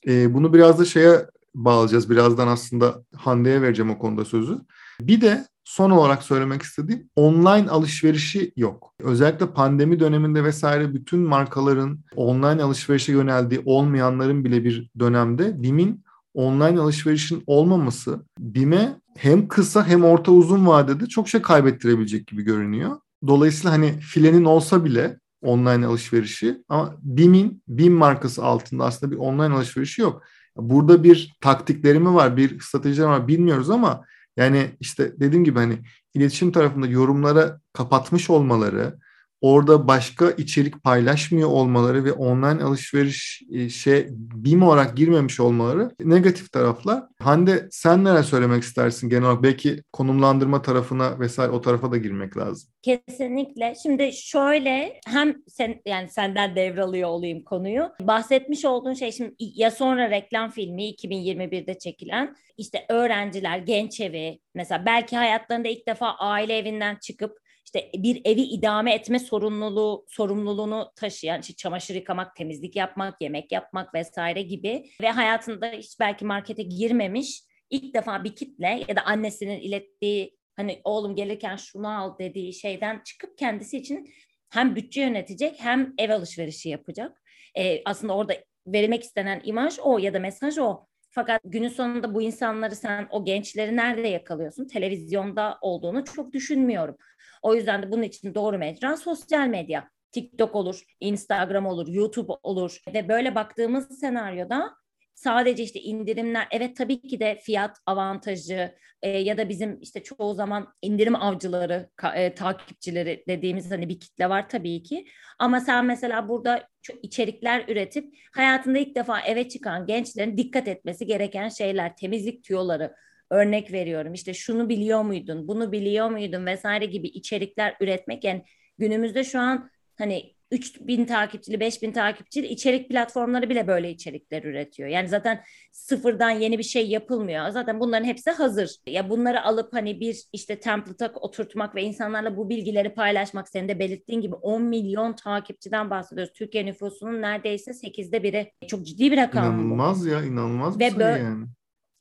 e, 0.08 0.34
bunu 0.34 0.54
biraz 0.54 0.80
da 0.80 0.86
şeye 0.86 1.26
bağlayacağız. 1.66 2.10
Birazdan 2.10 2.48
aslında 2.48 3.04
Hande'ye 3.16 3.62
vereceğim 3.62 3.92
o 3.92 4.00
konuda 4.00 4.26
sözü. 4.26 4.58
Bir 5.02 5.22
de 5.22 5.46
son 5.64 5.92
olarak 5.92 6.24
söylemek 6.24 6.62
istediğim 6.62 7.10
online 7.16 7.70
alışverişi 7.70 8.52
yok. 8.56 8.94
Özellikle 9.00 9.48
pandemi 9.48 10.00
döneminde 10.00 10.44
vesaire 10.44 10.94
bütün 10.94 11.20
markaların 11.20 12.00
online 12.16 12.64
alışverişe 12.64 13.12
yöneldiği 13.12 13.62
olmayanların 13.66 14.46
bile 14.46 14.64
bir 14.64 14.92
dönemde 15.00 15.64
BİM'in 15.64 16.04
online 16.34 16.80
alışverişin 16.80 17.44
olmaması 17.48 18.26
BİM'e 18.40 19.02
hem 19.18 19.48
kısa 19.48 19.88
hem 19.88 20.04
orta 20.04 20.32
uzun 20.32 20.68
vadede 20.68 21.06
çok 21.06 21.30
şey 21.30 21.42
kaybettirebilecek 21.42 22.28
gibi 22.28 22.42
görünüyor. 22.44 22.98
Dolayısıyla 23.28 23.72
hani 23.72 24.00
filenin 24.00 24.46
olsa 24.46 24.86
bile 24.86 25.20
online 25.42 25.86
alışverişi 25.86 26.64
ama 26.70 26.96
BİM'in 27.02 27.64
BİM 27.68 27.94
markası 27.94 28.44
altında 28.44 28.86
aslında 28.86 29.12
bir 29.12 29.18
online 29.18 29.56
alışverişi 29.56 30.02
yok. 30.02 30.22
Burada 30.58 31.04
bir 31.04 31.38
taktikleri 31.42 32.00
mi 32.00 32.14
var, 32.14 32.38
bir 32.38 32.60
stratejileri 32.60 33.08
var 33.08 33.28
bilmiyoruz 33.28 33.70
ama 33.70 34.06
yani 34.38 34.72
işte 34.80 35.14
dediğim 35.20 35.44
gibi 35.44 35.60
hani 35.60 35.80
iletişim 36.14 36.52
tarafında 36.52 36.88
yorumlara 36.88 37.62
kapatmış 37.74 38.30
olmaları, 38.30 39.00
orada 39.41 39.88
başka 39.88 40.32
içerik 40.32 40.84
paylaşmıyor 40.84 41.50
olmaları 41.50 42.06
ve 42.06 42.12
online 42.12 42.63
alışveriş 42.63 43.44
şey 43.75 44.08
BİM 44.12 44.63
olarak 44.63 44.98
girmemiş 44.98 45.39
olmaları 45.39 45.91
negatif 46.00 46.51
taraflar. 46.51 47.03
Hande 47.22 47.67
sen 47.72 48.03
neler 48.03 48.24
söylemek 48.24 48.63
istersin 48.63 49.10
genel 49.10 49.24
olarak? 49.24 49.44
Belki 49.44 49.84
konumlandırma 49.94 50.62
tarafına 50.62 51.20
vesaire 51.20 51.51
o 51.51 51.62
tarafa 51.62 51.91
da 51.91 51.98
girmek 51.98 52.38
lazım. 52.38 52.70
Kesinlikle. 52.82 53.74
Şimdi 53.84 54.12
şöyle 54.13 55.00
hem 55.08 55.36
sen 55.48 55.82
yani 55.86 56.10
senden 56.10 56.56
devralıyor 56.56 57.10
olayım 57.10 57.44
konuyu. 57.44 57.89
Bahsetmiş 58.01 58.65
olduğun 58.65 58.94
şey 58.94 59.12
şimdi 59.12 59.36
ya 59.38 59.72
sonra 59.72 60.10
reklam 60.10 60.50
filmi 60.50 60.84
2021'de 60.84 61.79
çekilen 61.79 62.36
işte 62.58 62.86
öğrenciler, 62.89 63.58
genç 63.58 64.01
evi 64.01 64.39
mesela 64.56 64.86
belki 64.86 65.17
hayatlarında 65.17 65.67
ilk 65.67 65.88
defa 65.88 66.10
aile 66.10 66.58
evinden 66.58 66.96
çıkıp 66.96 67.47
işte 67.68 67.92
bir 67.96 68.22
evi 68.26 68.42
idame 68.42 68.94
etme 68.94 69.20
sorumluluğu 69.20 70.06
sorumluluğunu 70.08 70.92
taşıyan 70.96 71.42
işte 71.42 71.54
çamaşır 71.54 71.96
yıkamak, 71.96 72.36
temizlik 72.36 72.76
yapmak, 72.76 73.22
yemek 73.22 73.52
yapmak 73.52 73.94
vesaire 73.94 74.42
gibi 74.42 74.90
ve 75.02 75.10
hayatında 75.10 75.68
hiç 75.68 76.00
belki 76.00 76.26
markete 76.26 76.64
girmemiş 76.64 77.44
ilk 77.70 77.94
defa 77.94 78.24
bir 78.24 78.36
kitle 78.36 78.84
ya 78.88 78.96
da 78.96 79.02
annesinin 79.02 79.60
ilettiği 79.60 80.38
hani 80.56 80.82
oğlum 80.84 81.16
gelirken 81.16 81.56
şunu 81.56 81.98
al 81.98 82.18
dediği 82.20 82.54
şeyden 82.54 83.02
çıkıp 83.06 83.38
kendisi 83.38 83.78
için 83.78 84.10
hem 84.50 84.76
bütçe 84.76 85.02
yönetecek 85.02 85.56
hem 85.58 85.94
ev 85.98 86.10
alışverişi 86.10 86.70
yapacak. 86.70 87.22
Ee, 87.58 87.82
aslında 87.86 88.16
orada 88.16 88.34
verilmek 88.68 89.04
istenen 89.04 89.42
imaj 89.44 89.80
o 89.84 89.98
ya 89.98 90.14
da 90.14 90.20
mesaj 90.20 90.58
o. 90.58 90.88
Fakat 91.10 91.42
günün 91.46 91.70
sonunda 91.70 92.14
bu 92.14 92.22
insanları 92.22 92.76
sen 92.76 93.08
o 93.12 93.26
gençleri 93.26 93.76
nerede 93.76 94.08
yakalıyorsun? 94.08 94.68
Televizyonda 94.68 95.58
olduğunu 95.62 96.06
çok 96.06 96.34
düşünmüyorum. 96.34 96.98
O 97.41 97.56
yüzden 97.56 97.84
de 97.84 97.91
bunun 97.91 98.03
için 98.03 98.36
doğru 98.36 98.58
mecra 98.58 98.98
sosyal 98.98 99.48
medya. 99.48 99.89
TikTok 100.12 100.56
olur, 100.56 100.82
Instagram 101.00 101.65
olur, 101.65 101.88
YouTube 101.88 102.34
olur 102.44 102.77
ve 102.94 103.10
böyle 103.10 103.36
baktığımız 103.36 104.00
senaryoda 104.00 104.74
sadece 105.17 105.63
işte 105.63 105.79
indirimler 105.79 106.48
evet 106.51 106.77
tabii 106.77 107.01
ki 107.01 107.20
de 107.20 107.39
fiyat 107.44 107.77
avantajı 107.86 108.75
e, 109.01 109.10
ya 109.10 109.38
da 109.38 109.50
bizim 109.50 109.82
işte 109.82 110.03
çoğu 110.03 110.34
zaman 110.34 110.67
indirim 110.82 111.15
avcıları 111.15 111.89
e, 112.15 112.34
takipçileri 112.36 113.24
dediğimiz 113.27 113.72
hani 113.72 113.89
bir 113.89 114.00
kitle 114.00 114.29
var 114.29 114.50
tabii 114.50 114.84
ki 114.84 115.06
ama 115.39 115.60
sen 115.60 115.86
mesela 115.86 116.29
burada 116.29 116.67
içerikler 117.03 117.65
üretip 117.67 118.13
hayatında 118.34 118.77
ilk 118.77 118.96
defa 118.96 119.22
eve 119.22 119.50
çıkan 119.50 119.86
gençlerin 119.86 120.38
dikkat 120.38 120.67
etmesi 120.67 121.06
gereken 121.06 121.50
şeyler 121.50 121.96
temizlik 121.96 122.44
tüyoları 122.44 122.96
örnek 123.29 123.72
veriyorum 123.72 124.13
işte 124.13 124.34
şunu 124.34 124.69
biliyor 124.69 125.01
muydun 125.01 125.48
bunu 125.48 125.72
biliyor 125.72 126.10
muydun 126.10 126.46
vesaire 126.46 126.86
gibi 126.86 127.07
içerikler 127.07 127.75
üretmek 127.79 128.24
yani 128.24 128.43
günümüzde 128.77 129.24
şu 129.24 129.39
an 129.39 129.69
hani 129.98 130.38
3000 130.51 131.05
takipçili, 131.05 131.60
5000 131.60 131.91
takipçili 131.91 132.48
içerik 132.48 132.89
platformları 132.89 133.50
bile 133.50 133.67
böyle 133.67 133.91
içerikler 133.91 134.43
üretiyor. 134.43 134.89
Yani 134.89 135.10
zaten 135.10 135.43
sıfırdan 135.72 136.29
yeni 136.29 136.57
bir 136.57 136.63
şey 136.63 136.88
yapılmıyor. 136.88 137.50
Zaten 137.50 137.79
bunların 137.79 138.05
hepsi 138.05 138.31
hazır. 138.31 138.77
Ya 138.88 139.10
bunları 139.10 139.43
alıp 139.43 139.74
hani 139.74 140.00
bir 140.00 140.24
işte 140.34 140.60
template'a 140.60 141.12
oturtmak 141.13 141.75
ve 141.75 141.84
insanlarla 141.84 142.38
bu 142.38 142.50
bilgileri 142.50 142.93
paylaşmak 142.93 143.50
senin 143.50 143.69
de 143.69 143.79
belirttiğin 143.79 144.22
gibi 144.22 144.36
10 144.36 144.62
milyon 144.62 145.13
takipçiden 145.13 145.89
bahsediyoruz. 145.89 146.34
Türkiye 146.34 146.65
nüfusunun 146.65 147.22
neredeyse 147.22 147.72
8'de 147.72 148.24
biri. 148.24 148.51
Çok 148.67 148.86
ciddi 148.86 149.12
bir 149.12 149.17
rakam 149.17 149.46
İnanılmaz 149.46 150.05
bu. 150.05 150.10
ya 150.10 150.24
inanılmaz 150.24 150.79
bir 150.79 150.86
ve 150.86 150.89
sayı 150.89 151.24
yani. 151.24 151.46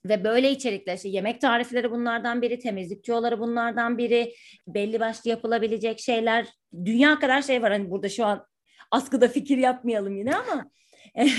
Ve 0.09 0.25
böyle 0.25 0.51
içerikler 0.51 0.97
işte 0.97 1.09
yemek 1.09 1.41
tarifleri 1.41 1.91
bunlardan 1.91 2.43
biri, 2.43 2.59
temizlik 2.59 3.05
tüyoları 3.05 3.41
bunlardan 3.41 3.99
biri, 3.99 4.35
belli 4.67 5.01
başlı 5.01 5.31
yapılabilecek 5.31 6.01
şeyler. 6.01 6.47
Dünya 6.85 7.19
kadar 7.19 7.43
şey 7.43 7.63
var 7.63 7.73
hani 7.73 7.91
burada 7.91 8.09
şu 8.09 8.25
an 8.25 8.47
askıda 8.91 9.29
fikir 9.29 9.59
yapmayalım 9.59 10.17
yine 10.17 10.37
ama 10.37 10.71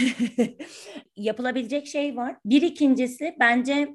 yapılabilecek 1.15 1.87
şey 1.87 2.15
var. 2.15 2.35
Bir 2.45 2.61
ikincisi 2.61 3.35
bence 3.39 3.87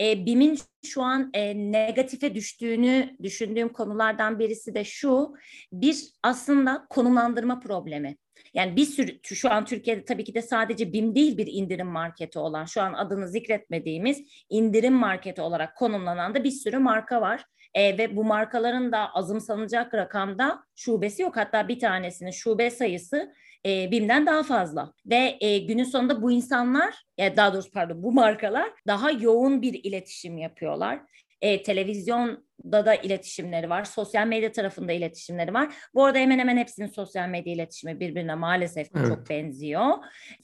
e, 0.00 0.26
BİM'in 0.26 0.58
şu 0.84 1.02
an 1.02 1.30
e, 1.34 1.72
negatife 1.72 2.34
düştüğünü 2.34 3.16
düşündüğüm 3.22 3.68
konulardan 3.68 4.38
birisi 4.38 4.74
de 4.74 4.84
şu. 4.84 5.34
Bir 5.72 6.12
aslında 6.22 6.86
konumlandırma 6.90 7.60
problemi. 7.60 8.16
Yani 8.54 8.76
bir 8.76 8.84
sürü 8.84 9.18
şu 9.22 9.52
an 9.52 9.64
Türkiye'de 9.64 10.04
tabii 10.04 10.24
ki 10.24 10.34
de 10.34 10.42
sadece 10.42 10.92
BİM 10.92 11.14
değil 11.14 11.38
bir 11.38 11.46
indirim 11.46 11.86
marketi 11.86 12.38
olan 12.38 12.64
şu 12.64 12.82
an 12.82 12.92
adını 12.92 13.28
zikretmediğimiz 13.28 14.22
indirim 14.48 14.94
marketi 14.94 15.40
olarak 15.40 15.76
konumlanan 15.76 16.34
da 16.34 16.44
bir 16.44 16.50
sürü 16.50 16.78
marka 16.78 17.20
var. 17.20 17.44
E, 17.74 17.98
ve 17.98 18.16
bu 18.16 18.24
markaların 18.24 18.92
da 18.92 19.14
azımsanacak 19.14 19.94
rakamda 19.94 20.62
şubesi 20.76 21.22
yok. 21.22 21.36
Hatta 21.36 21.68
bir 21.68 21.78
tanesinin 21.78 22.30
şube 22.30 22.70
sayısı 22.70 23.32
e, 23.66 23.90
BİM'den 23.90 24.26
daha 24.26 24.42
fazla. 24.42 24.92
Ve 25.06 25.36
e, 25.40 25.58
günün 25.58 25.84
sonunda 25.84 26.22
bu 26.22 26.32
insanlar, 26.32 26.94
ya 27.18 27.36
daha 27.36 27.54
doğrusu 27.54 27.70
pardon 27.70 28.02
bu 28.02 28.12
markalar 28.12 28.70
daha 28.86 29.10
yoğun 29.10 29.62
bir 29.62 29.80
iletişim 29.84 30.38
yapıyorlar. 30.38 31.00
E, 31.42 31.62
televizyonda 31.62 32.86
da 32.86 32.94
iletişimleri 32.94 33.70
var. 33.70 33.84
Sosyal 33.84 34.26
medya 34.26 34.52
tarafında 34.52 34.92
iletişimleri 34.92 35.54
var. 35.54 35.74
Bu 35.94 36.04
arada 36.04 36.18
hemen 36.18 36.38
hemen 36.38 36.56
hepsinin 36.56 36.86
sosyal 36.86 37.28
medya 37.28 37.52
iletişimi 37.52 38.00
birbirine 38.00 38.34
maalesef 38.34 38.88
evet. 38.96 39.08
çok 39.08 39.30
benziyor. 39.30 39.90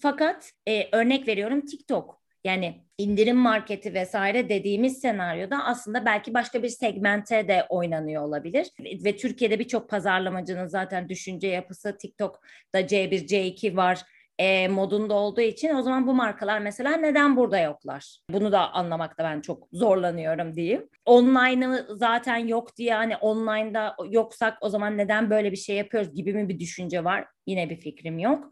Fakat 0.01 0.53
e, 0.69 0.89
örnek 0.97 1.29
veriyorum 1.29 1.61
TikTok. 1.67 2.25
Yani 2.45 2.85
indirim 2.99 3.37
marketi 3.37 3.95
vesaire 3.95 4.49
dediğimiz 4.49 5.01
senaryoda 5.01 5.65
aslında 5.65 6.05
belki 6.07 6.35
başka 6.35 6.63
bir 6.63 6.69
segmente 6.69 7.49
de 7.49 7.67
oynanıyor 7.69 8.23
olabilir. 8.23 8.67
Ve 9.05 9.17
Türkiye'de 9.17 9.59
birçok 9.59 9.89
pazarlamacının 9.91 10.67
zaten 10.67 11.09
düşünce 11.09 11.49
yapısı 11.49 11.99
TikTok'da 11.99 12.81
C1, 12.81 13.27
C2 13.27 13.77
var 13.77 14.03
e, 14.39 14.69
modunda 14.69 15.15
olduğu 15.15 15.41
için 15.41 15.75
o 15.75 15.83
zaman 15.83 16.07
bu 16.07 16.15
markalar 16.15 16.59
mesela 16.59 16.97
neden 16.97 17.37
burada 17.37 17.59
yoklar? 17.59 18.19
Bunu 18.31 18.53
da 18.53 18.73
anlamakta 18.73 19.25
ben 19.25 19.41
çok 19.41 19.69
zorlanıyorum 19.73 20.55
diyeyim. 20.55 20.89
Online'ı 21.05 21.87
zaten 21.91 22.37
yok 22.37 22.77
diye 22.77 22.95
hani 22.95 23.17
online'da 23.17 23.97
yoksak 24.11 24.59
o 24.61 24.69
zaman 24.69 24.99
neden 24.99 25.31
böyle 25.31 25.53
bir 25.53 25.57
şey 25.57 25.77
yapıyoruz 25.77 26.15
gibi 26.15 26.35
mi 26.35 26.49
bir 26.49 26.59
düşünce 26.59 27.05
var? 27.05 27.27
Yine 27.47 27.71
bir 27.71 27.77
fikrim 27.77 28.19
yok. 28.19 28.51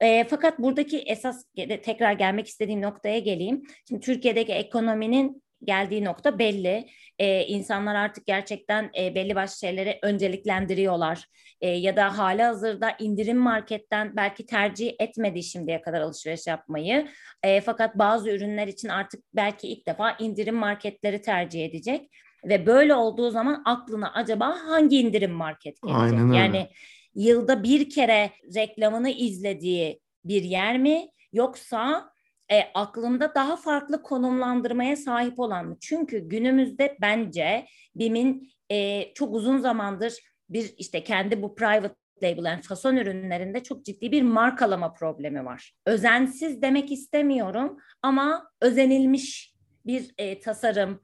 E, 0.00 0.24
fakat 0.24 0.58
buradaki 0.58 0.98
esas 0.98 1.44
tekrar 1.82 2.12
gelmek 2.12 2.46
istediğim 2.46 2.82
noktaya 2.82 3.18
geleyim. 3.18 3.62
Şimdi 3.88 4.00
Türkiye'deki 4.00 4.52
ekonominin 4.52 5.41
geldiği 5.64 6.04
nokta 6.04 6.38
belli. 6.38 6.88
Ee, 7.18 7.44
insanlar 7.44 7.94
artık 7.94 8.26
gerçekten 8.26 8.90
e, 8.98 9.14
belli 9.14 9.34
başlı 9.34 9.58
şeyleri 9.58 9.98
önceliklendiriyorlar. 10.02 11.24
E, 11.60 11.68
ya 11.68 11.96
da 11.96 12.18
hala 12.18 12.48
hazırda 12.48 12.96
indirim 12.98 13.38
marketten 13.38 14.16
belki 14.16 14.46
tercih 14.46 14.92
etmedi 14.98 15.42
şimdiye 15.42 15.82
kadar 15.82 16.00
alışveriş 16.00 16.46
yapmayı. 16.46 17.08
E, 17.42 17.60
fakat 17.60 17.98
bazı 17.98 18.30
ürünler 18.30 18.66
için 18.66 18.88
artık 18.88 19.24
belki 19.34 19.68
ilk 19.68 19.86
defa 19.86 20.10
indirim 20.10 20.54
marketleri 20.54 21.22
tercih 21.22 21.64
edecek. 21.64 22.10
Ve 22.44 22.66
böyle 22.66 22.94
olduğu 22.94 23.30
zaman 23.30 23.62
aklına 23.64 24.12
acaba 24.12 24.56
hangi 24.66 24.98
indirim 24.98 25.32
market 25.32 25.82
gelecek? 25.82 26.02
Aynen 26.02 26.28
öyle. 26.28 26.36
Yani 26.36 26.68
yılda 27.14 27.62
bir 27.62 27.90
kere 27.90 28.30
reklamını 28.54 29.10
izlediği 29.10 30.00
bir 30.24 30.42
yer 30.42 30.78
mi? 30.78 31.08
Yoksa 31.32 32.11
e, 32.52 32.70
aklında 32.74 33.34
daha 33.34 33.56
farklı 33.56 34.02
konumlandırmaya 34.02 34.96
sahip 34.96 35.40
olan 35.40 35.66
mı? 35.66 35.76
Çünkü 35.80 36.18
günümüzde 36.18 36.96
bence 37.00 37.66
BİM'in 37.96 38.50
e, 38.70 39.08
çok 39.14 39.34
uzun 39.34 39.58
zamandır 39.58 40.14
bir 40.48 40.74
işte 40.78 41.04
kendi 41.04 41.42
bu 41.42 41.54
private 41.54 41.94
label 42.22 42.44
yani 42.44 42.62
fason 42.62 42.96
ürünlerinde 42.96 43.62
çok 43.62 43.84
ciddi 43.84 44.12
bir 44.12 44.22
markalama 44.22 44.92
problemi 44.92 45.44
var. 45.44 45.72
Özensiz 45.86 46.62
demek 46.62 46.92
istemiyorum 46.92 47.78
ama 48.02 48.50
özenilmiş 48.60 49.54
bir 49.86 50.14
e, 50.18 50.40
tasarım, 50.40 51.00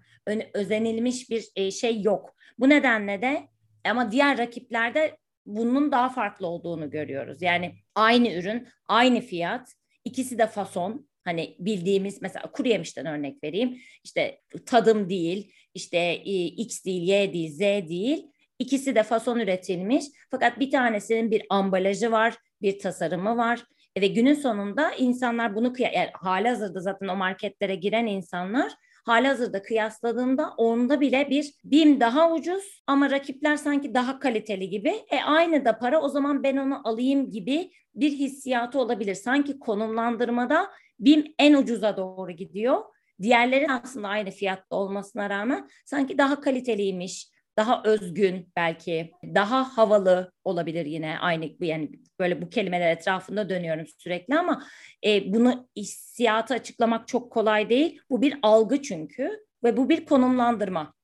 özenilmiş 0.55 1.31
bir 1.31 1.49
e, 1.57 1.71
şey 1.71 2.02
yok. 2.02 2.35
Bu 2.59 2.69
nedenle 2.69 3.23
de 3.23 3.49
ama 3.85 4.12
diğer 4.12 4.38
rakiplerde 4.38 5.17
bunun 5.47 5.93
daha 5.93 6.09
farklı 6.09 6.47
olduğunu 6.47 6.90
görüyoruz. 6.90 7.43
Yani 7.43 7.75
aynı 7.95 8.33
ürün, 8.33 8.69
aynı 8.88 9.21
fiyat, 9.21 9.75
ikisi 10.05 10.38
de 10.38 10.47
fason. 10.47 11.08
Hani 11.29 11.57
bildiğimiz 11.59 12.23
mesela 12.23 12.53
kuru 12.53 12.69
yemişten 12.69 13.07
örnek 13.07 13.45
vereyim. 13.45 13.79
İşte 14.05 14.41
tadım 14.67 15.11
değil, 15.11 15.53
işte 15.75 15.99
e, 16.25 16.45
X 16.45 16.85
değil, 16.85 17.03
Y 17.03 17.33
değil, 17.33 17.53
Z 17.53 17.61
değil. 17.89 18.27
İkisi 18.59 18.95
de 18.95 19.03
fason 19.03 19.39
üretilmiş. 19.39 20.05
Fakat 20.31 20.61
bir 20.61 20.71
tanesinin 20.71 21.31
bir 21.31 21.43
ambalajı 21.51 22.13
var, 22.13 22.35
bir 22.63 22.79
tasarımı 22.79 23.37
var. 23.37 23.65
Ve 24.01 24.07
günün 24.07 24.35
sonunda 24.35 24.93
insanlar 24.95 25.55
bunu 25.55 25.73
yani 25.79 26.09
hali 26.13 26.49
hazırda 26.49 26.81
zaten 26.81 27.09
o 27.09 27.17
marketlere 27.17 27.75
giren 27.75 28.07
insanlar 28.07 28.73
halihazırda 29.09 29.63
kıyasladığında 29.63 30.55
onda 30.57 31.01
bile 31.01 31.31
bir 31.31 31.53
BİM 31.65 32.01
daha 32.01 32.33
ucuz 32.33 32.83
ama 32.87 33.11
rakipler 33.11 33.57
sanki 33.57 33.95
daha 33.95 34.19
kaliteli 34.19 34.71
gibi. 34.71 34.95
E 35.11 35.21
aynı 35.27 35.65
da 35.65 35.79
para 35.79 36.01
o 36.01 36.09
zaman 36.09 36.43
ben 36.43 36.57
onu 36.57 36.89
alayım 36.89 37.31
gibi 37.31 37.71
bir 37.95 38.11
hissiyatı 38.11 38.79
olabilir. 38.81 39.15
Sanki 39.15 39.59
konumlandırmada 39.59 40.71
BİM 41.00 41.25
en 41.38 41.55
ucuza 41.55 41.97
doğru 41.97 42.31
gidiyor. 42.31 42.78
Diğerleri 43.23 43.73
aslında 43.73 44.09
aynı 44.09 44.31
fiyatta 44.31 44.76
olmasına 44.76 45.31
rağmen 45.31 45.69
sanki 45.85 46.19
daha 46.19 46.40
kaliteliymiş, 46.40 47.31
daha 47.57 47.83
özgün 47.85 48.52
belki, 48.57 49.12
daha 49.35 49.78
havalı 49.78 50.33
olabilir 50.45 50.87
yine 50.87 51.19
aynı 51.19 51.50
yani 51.61 51.90
böyle 52.21 52.43
bu 52.43 52.49
kelimeler 52.49 52.90
etrafında 52.90 53.49
dönüyorum 53.49 53.87
sürekli 53.99 54.38
ama 54.38 54.64
e, 55.07 55.33
bunu 55.35 55.69
hissiyatı 55.76 56.55
açıklamak 56.55 57.09
çok 57.09 57.33
kolay 57.33 57.71
değil. 57.71 58.00
Bu 58.11 58.23
bir 58.23 58.38
algı 58.43 58.83
çünkü 58.83 59.31
ve 59.64 59.76
bu 59.76 59.88
bir 59.88 60.05
konumlandırma. 60.05 60.95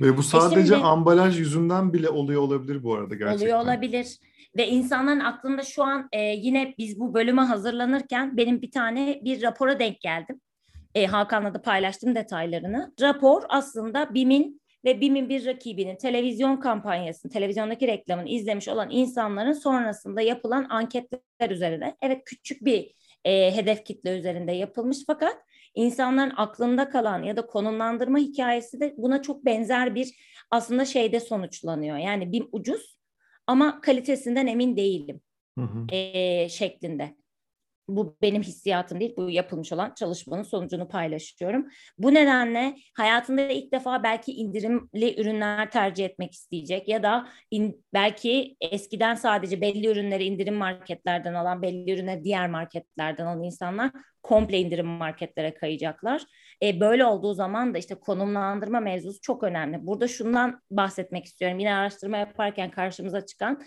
Ve 0.00 0.16
bu 0.16 0.20
e 0.20 0.24
sadece 0.24 0.60
e 0.60 0.64
şimdi, 0.64 0.76
ambalaj 0.76 1.38
yüzünden 1.38 1.92
bile 1.92 2.08
oluyor 2.08 2.42
olabilir 2.42 2.82
bu 2.82 2.94
arada 2.94 3.14
gerçekten. 3.14 3.46
Oluyor 3.46 3.60
olabilir. 3.60 4.18
Ve 4.58 4.68
insanların 4.68 5.20
aklında 5.20 5.62
şu 5.62 5.82
an 5.82 6.08
e, 6.12 6.20
yine 6.22 6.74
biz 6.78 7.00
bu 7.00 7.14
bölüme 7.14 7.42
hazırlanırken 7.42 8.36
benim 8.36 8.62
bir 8.62 8.70
tane 8.70 9.20
bir 9.24 9.42
rapora 9.42 9.78
denk 9.78 10.00
geldim. 10.00 10.40
E, 10.94 11.06
Hakan'la 11.06 11.54
da 11.54 11.62
paylaştım 11.62 12.14
detaylarını. 12.14 12.92
Rapor 13.00 13.42
aslında 13.48 14.14
BİM'in 14.14 14.60
ve 14.84 15.00
BİM'in 15.00 15.28
bir 15.28 15.46
rakibinin 15.46 15.96
televizyon 15.96 16.56
kampanyasını, 16.56 17.32
televizyondaki 17.32 17.86
reklamını 17.86 18.28
izlemiş 18.28 18.68
olan 18.68 18.90
insanların 18.90 19.52
sonrasında 19.52 20.20
yapılan 20.20 20.66
anketler 20.70 21.50
üzerine, 21.50 21.96
evet 22.02 22.22
küçük 22.24 22.64
bir 22.64 22.94
e, 23.24 23.56
hedef 23.56 23.84
kitle 23.84 24.18
üzerinde 24.18 24.52
yapılmış 24.52 24.98
fakat 25.06 25.36
insanların 25.74 26.32
aklında 26.36 26.90
kalan 26.90 27.22
ya 27.22 27.36
da 27.36 27.46
konumlandırma 27.46 28.18
hikayesi 28.18 28.80
de 28.80 28.94
buna 28.96 29.22
çok 29.22 29.44
benzer 29.44 29.94
bir 29.94 30.14
aslında 30.50 30.84
şeyde 30.84 31.20
sonuçlanıyor. 31.20 31.96
Yani 31.96 32.32
BİM 32.32 32.48
ucuz 32.52 32.97
ama 33.48 33.80
kalitesinden 33.80 34.46
emin 34.46 34.76
değilim 34.76 35.20
hı 35.58 35.64
hı. 35.64 35.86
E, 35.94 36.48
şeklinde. 36.48 37.14
Bu 37.88 38.16
benim 38.22 38.42
hissiyatım 38.42 39.00
değil, 39.00 39.14
bu 39.16 39.30
yapılmış 39.30 39.72
olan 39.72 39.94
çalışmanın 39.94 40.42
sonucunu 40.42 40.88
paylaşıyorum. 40.88 41.66
Bu 41.98 42.14
nedenle 42.14 42.76
hayatında 42.96 43.42
ilk 43.42 43.72
defa 43.72 44.02
belki 44.02 44.32
indirimli 44.32 45.20
ürünler 45.20 45.70
tercih 45.70 46.04
etmek 46.04 46.32
isteyecek 46.32 46.88
ya 46.88 47.02
da 47.02 47.28
in, 47.50 47.84
belki 47.94 48.56
eskiden 48.60 49.14
sadece 49.14 49.60
belli 49.60 49.86
ürünleri 49.86 50.24
indirim 50.24 50.54
marketlerden 50.54 51.34
alan, 51.34 51.62
belli 51.62 51.92
ürünleri 51.92 52.24
diğer 52.24 52.50
marketlerden 52.50 53.26
alan 53.26 53.42
insanlar 53.42 53.90
komple 54.22 54.58
indirim 54.58 54.86
marketlere 54.86 55.54
kayacaklar. 55.54 56.22
E, 56.62 56.80
böyle 56.80 57.04
olduğu 57.04 57.34
zaman 57.34 57.74
da 57.74 57.78
işte 57.78 57.94
konumlandırma 57.94 58.80
mevzusu 58.80 59.20
çok 59.20 59.42
önemli. 59.42 59.86
Burada 59.86 60.08
şundan 60.08 60.62
bahsetmek 60.70 61.24
istiyorum. 61.24 61.58
Yine 61.58 61.74
araştırma 61.74 62.16
yaparken 62.16 62.70
karşımıza 62.70 63.26
çıkan 63.26 63.62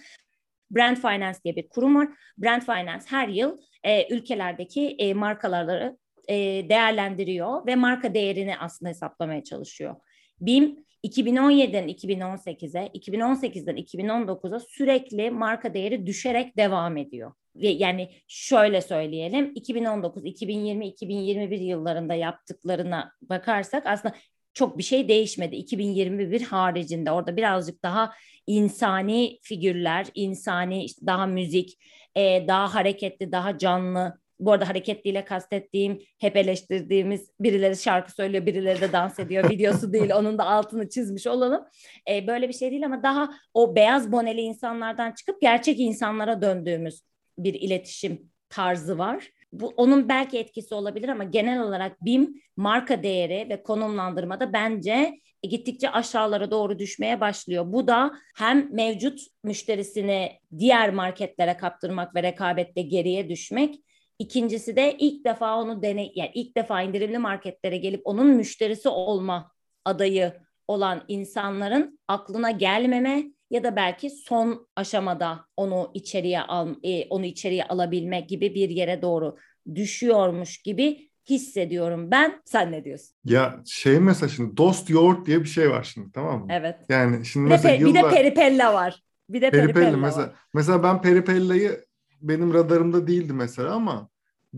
Brand 0.72 0.98
Finance 0.98 1.40
diye 1.44 1.56
bir 1.56 1.70
kurum 1.70 1.96
var. 1.96 2.08
Brand 2.38 2.62
Finance 2.62 3.06
her 3.08 3.28
yıl 3.28 3.58
e, 3.84 4.16
ülkelerdeki 4.16 4.96
e, 5.00 5.14
markaları 5.14 5.98
e, 6.28 6.36
değerlendiriyor 6.70 7.66
ve 7.68 7.76
marka 7.76 8.14
değerini 8.14 8.58
aslında 8.58 8.90
hesaplamaya 8.90 9.44
çalışıyor. 9.44 9.96
BİM 10.42 10.86
2017'den 11.04 11.90
2018'e, 11.90 12.88
2018'den 12.88 13.78
2019'a 13.78 14.60
sürekli 14.60 15.32
marka 15.32 15.74
değeri 15.74 16.06
düşerek 16.06 16.58
devam 16.58 16.98
ediyor. 16.98 17.34
Yani 17.56 18.10
şöyle 18.28 18.82
söyleyelim 18.82 19.52
2019, 19.56 20.26
2020, 20.26 20.88
2021 20.88 21.60
yıllarında 21.60 22.14
yaptıklarına 22.14 23.12
bakarsak 23.22 23.86
aslında 23.86 24.16
çok 24.54 24.78
bir 24.78 24.84
şey 24.84 25.08
değişmedi 25.08 25.56
2021 25.56 26.42
haricinde. 26.42 27.12
Orada 27.12 27.38
birazcık 27.38 27.84
daha 27.84 28.14
insani 28.48 29.40
figürler, 29.42 30.08
insani 30.16 30.86
işte 30.86 31.06
daha 31.06 31.26
müzik, 31.26 31.80
e, 32.16 32.48
daha 32.48 32.76
hareketli, 32.76 33.32
daha 33.32 33.58
canlı. 33.58 34.22
Bu 34.40 34.52
arada 34.52 34.70
hareketliyle 34.70 35.26
kastettiğim 35.26 36.02
hep 36.20 36.36
eleştirdiğimiz 36.36 37.30
birileri 37.40 37.76
şarkı 37.78 38.12
söylüyor, 38.12 38.46
birileri 38.46 38.82
de 38.82 38.92
dans 38.92 39.20
ediyor 39.20 39.50
videosu 39.50 39.94
değil. 39.94 40.12
Onun 40.16 40.38
da 40.38 40.46
altını 40.46 40.90
çizmiş 40.90 41.28
olalım. 41.28 41.64
E, 42.10 42.28
böyle 42.28 42.48
bir 42.48 42.54
şey 42.54 42.72
değil 42.72 42.86
ama 42.86 43.04
daha 43.04 43.30
o 43.54 43.76
beyaz 43.76 44.12
boneli 44.12 44.42
insanlardan 44.42 45.12
çıkıp 45.12 45.42
gerçek 45.42 45.80
insanlara 45.80 46.42
döndüğümüz 46.42 47.02
bir 47.44 47.54
iletişim 47.54 48.32
tarzı 48.50 48.98
var 48.98 49.28
bu 49.54 49.68
onun 49.78 50.10
belki 50.10 50.38
etkisi 50.38 50.76
olabilir 50.76 51.10
ama 51.10 51.24
genel 51.24 51.62
olarak 51.62 52.06
BİM 52.06 52.42
marka 52.58 53.04
değeri 53.04 53.50
ve 53.50 53.64
konumlandırmada 53.64 54.54
bence 54.54 55.20
gittikçe 55.44 55.90
aşağılara 55.90 56.52
doğru 56.52 56.80
düşmeye 56.80 57.22
başlıyor. 57.22 57.66
Bu 57.68 57.88
da 57.88 58.12
hem 58.36 58.76
mevcut 58.76 59.20
müşterisini 59.44 60.32
diğer 60.58 60.94
marketlere 60.94 61.58
kaptırmak 61.58 62.16
ve 62.16 62.24
rekabette 62.24 62.82
geriye 62.82 63.30
düşmek. 63.30 63.76
İkincisi 64.20 64.76
de 64.76 64.96
ilk 65.00 65.26
defa 65.26 65.62
onu 65.62 65.82
deney 65.82 66.12
yani 66.16 66.32
ilk 66.34 66.58
defa 66.58 66.82
indirimli 66.82 67.18
marketlere 67.18 67.78
gelip 67.78 68.02
onun 68.04 68.28
müşterisi 68.28 68.90
olma 68.90 69.52
adayı 69.86 70.34
olan 70.68 71.04
insanların 71.08 72.00
aklına 72.08 72.52
gelmeme 72.52 73.24
ya 73.52 73.64
da 73.64 73.76
belki 73.76 74.10
son 74.10 74.68
aşamada 74.76 75.46
onu 75.58 75.92
içeriye 75.94 76.42
al 76.42 76.76
e, 76.84 77.08
onu 77.10 77.26
içeriye 77.26 77.64
alabilme 77.64 78.22
gibi 78.22 78.56
bir 78.56 78.70
yere 78.70 79.02
doğru 79.02 79.38
düşüyormuş 79.76 80.58
gibi 80.58 81.10
hissediyorum 81.30 82.12
ben. 82.12 82.42
Sen 82.46 82.72
ne 82.72 82.84
diyorsun? 82.84 83.16
Ya 83.26 83.64
şey 83.66 84.00
mesela 84.00 84.30
şimdi 84.30 84.58
dost 84.58 84.90
yoğurt 84.90 85.26
diye 85.26 85.40
bir 85.40 85.50
şey 85.50 85.70
var 85.70 85.92
şimdi 85.94 86.12
tamam 86.12 86.40
mı? 86.40 86.48
Evet. 86.50 86.76
Yani 86.90 87.26
şimdi 87.26 87.46
bir 87.46 87.50
mesela 87.50 87.74
de, 87.74 87.82
yıllar... 87.82 88.04
bir 88.04 88.10
de 88.10 88.16
peripella 88.16 88.74
var. 88.74 89.04
Bir 89.30 89.42
de 89.42 89.50
peripella, 89.50 89.74
peripella 89.74 89.98
mesela, 89.98 90.28
var. 90.28 90.36
Mesela 90.54 90.84
ben 90.84 91.02
peripellayı 91.02 91.86
benim 92.22 92.54
radarımda 92.54 93.08
değildi 93.08 93.34
mesela 93.34 93.74
ama 93.74 94.10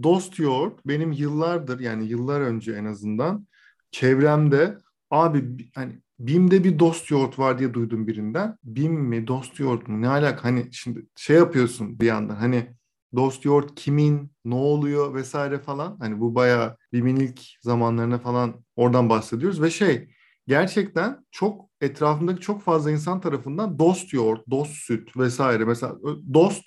dost 0.03 0.39
yoğurt 0.39 0.87
benim 0.87 1.11
yıllardır 1.11 1.79
yani 1.79 2.05
yıllar 2.05 2.41
önce 2.41 2.73
en 2.73 2.85
azından 2.85 3.47
çevremde 3.91 4.77
abi 5.11 5.43
hani 5.75 6.02
BİM'de 6.27 6.63
bir 6.63 6.79
dost 6.79 7.11
yoğurt 7.11 7.39
var 7.39 7.59
diye 7.59 7.73
duydum 7.73 8.07
birinden. 8.07 8.57
BİM 8.63 8.93
mi 8.93 9.27
dost 9.27 9.59
yoğurt 9.59 9.87
mu 9.87 10.01
ne 10.01 10.09
alaka 10.09 10.43
hani 10.43 10.69
şimdi 10.71 11.05
şey 11.15 11.37
yapıyorsun 11.37 11.99
bir 11.99 12.05
yandan 12.05 12.35
hani 12.35 12.75
Dost 13.15 13.45
Yoğurt 13.45 13.75
kimin, 13.75 14.31
ne 14.45 14.55
oluyor 14.55 15.13
vesaire 15.13 15.59
falan. 15.59 15.97
Hani 15.99 16.19
bu 16.19 16.35
bayağı 16.35 16.77
BİM'in 16.93 17.15
ilk 17.15 17.41
zamanlarına 17.61 18.19
falan 18.19 18.63
oradan 18.75 19.09
bahsediyoruz 19.09 19.61
ve 19.61 19.69
şey 19.69 20.09
gerçekten 20.47 21.25
çok 21.31 21.69
etrafındaki 21.81 22.41
çok 22.41 22.61
fazla 22.61 22.91
insan 22.91 23.21
tarafından 23.21 23.79
dost 23.79 24.13
yoğurt, 24.13 24.49
dost 24.49 24.73
süt 24.73 25.17
vesaire. 25.17 25.65
Mesela 25.65 25.95
dost 26.33 26.63